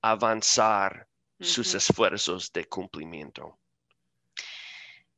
avanzar 0.00 1.06
sus 1.40 1.74
esfuerzos 1.74 2.52
de 2.52 2.64
cumplimiento. 2.64 3.58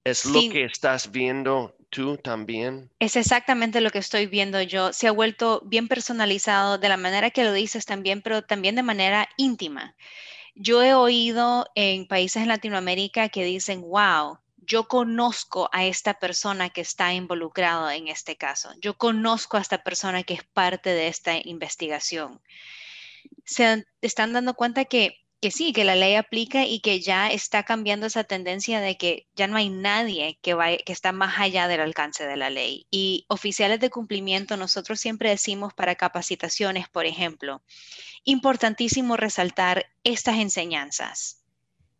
¿Es 0.02 0.24
lo 0.24 0.40
que 0.40 0.64
estás 0.64 1.10
viendo 1.10 1.76
tú 1.90 2.16
también? 2.16 2.90
Es 2.98 3.16
exactamente 3.16 3.80
lo 3.80 3.90
que 3.90 3.98
estoy 3.98 4.26
viendo 4.26 4.60
yo. 4.62 4.92
Se 4.92 5.08
ha 5.08 5.12
vuelto 5.12 5.62
bien 5.66 5.88
personalizado 5.88 6.78
de 6.78 6.88
la 6.88 6.96
manera 6.96 7.30
que 7.30 7.44
lo 7.44 7.52
dices 7.52 7.84
también, 7.84 8.22
pero 8.22 8.42
también 8.42 8.76
de 8.76 8.82
manera 8.82 9.28
íntima. 9.36 9.94
Yo 10.62 10.82
he 10.82 10.92
oído 10.92 11.70
en 11.74 12.06
países 12.06 12.42
en 12.42 12.48
Latinoamérica 12.48 13.30
que 13.30 13.44
dicen, 13.44 13.80
wow, 13.80 14.40
yo 14.58 14.88
conozco 14.88 15.70
a 15.72 15.86
esta 15.86 16.18
persona 16.18 16.68
que 16.68 16.82
está 16.82 17.14
involucrado 17.14 17.88
en 17.88 18.08
este 18.08 18.36
caso. 18.36 18.70
Yo 18.78 18.98
conozco 18.98 19.56
a 19.56 19.62
esta 19.62 19.82
persona 19.82 20.22
que 20.22 20.34
es 20.34 20.44
parte 20.44 20.90
de 20.90 21.08
esta 21.08 21.32
investigación. 21.42 22.42
Se 23.46 23.86
están 24.02 24.34
dando 24.34 24.52
cuenta 24.52 24.84
que, 24.84 25.24
que 25.40 25.50
sí, 25.50 25.72
que 25.72 25.84
la 25.84 25.94
ley 25.96 26.16
aplica 26.16 26.66
y 26.66 26.80
que 26.80 27.00
ya 27.00 27.28
está 27.30 27.62
cambiando 27.62 28.06
esa 28.06 28.24
tendencia 28.24 28.80
de 28.80 28.98
que 28.98 29.26
ya 29.34 29.46
no 29.46 29.56
hay 29.56 29.70
nadie 29.70 30.38
que, 30.42 30.52
vaya- 30.52 30.76
que 30.84 30.92
está 30.92 31.12
más 31.12 31.38
allá 31.38 31.66
del 31.66 31.80
alcance 31.80 32.26
de 32.26 32.36
la 32.36 32.50
ley. 32.50 32.86
Y 32.90 33.24
oficiales 33.28 33.80
de 33.80 33.88
cumplimiento, 33.88 34.56
nosotros 34.58 35.00
siempre 35.00 35.30
decimos 35.30 35.72
para 35.72 35.94
capacitaciones, 35.94 36.88
por 36.90 37.06
ejemplo, 37.06 37.62
importantísimo 38.24 39.16
resaltar 39.16 39.86
estas 40.04 40.36
enseñanzas, 40.38 41.42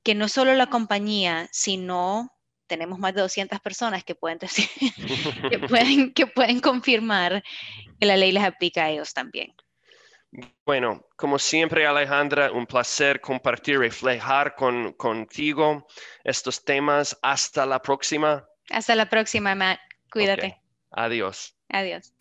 que 0.03 0.15
no 0.15 0.29
solo 0.29 0.55
la 0.55 0.69
compañía, 0.69 1.49
sino 1.51 2.31
tenemos 2.67 2.99
más 2.99 3.15
de 3.15 3.23
200 3.23 3.59
personas 3.61 4.05
que 4.05 4.15
pueden, 4.15 4.39
decir- 4.39 4.69
que 5.51 5.59
pueden, 5.69 6.13
que 6.13 6.27
pueden 6.27 6.61
confirmar 6.61 7.43
que 7.99 8.07
la 8.07 8.17
ley 8.17 8.33
les 8.33 8.45
aplica 8.45 8.85
a 8.85 8.91
ellos 8.91 9.15
también. 9.15 9.55
Bueno, 10.65 11.07
como 11.17 11.39
siempre, 11.39 11.87
Alejandra, 11.87 12.53
un 12.53 12.67
placer 12.67 13.21
compartir, 13.21 13.79
reflejar 13.79 14.55
con, 14.55 14.93
contigo 14.93 15.87
estos 16.23 16.65
temas. 16.65 17.19
Hasta 17.23 17.67
la 17.67 17.83
próxima. 17.83 18.47
Hasta 18.71 18.95
la 18.95 19.09
próxima, 19.09 19.55
Matt. 19.55 19.81
Cuídate. 20.11 20.61
Adiós. 20.93 21.57
Adiós. 21.69 22.13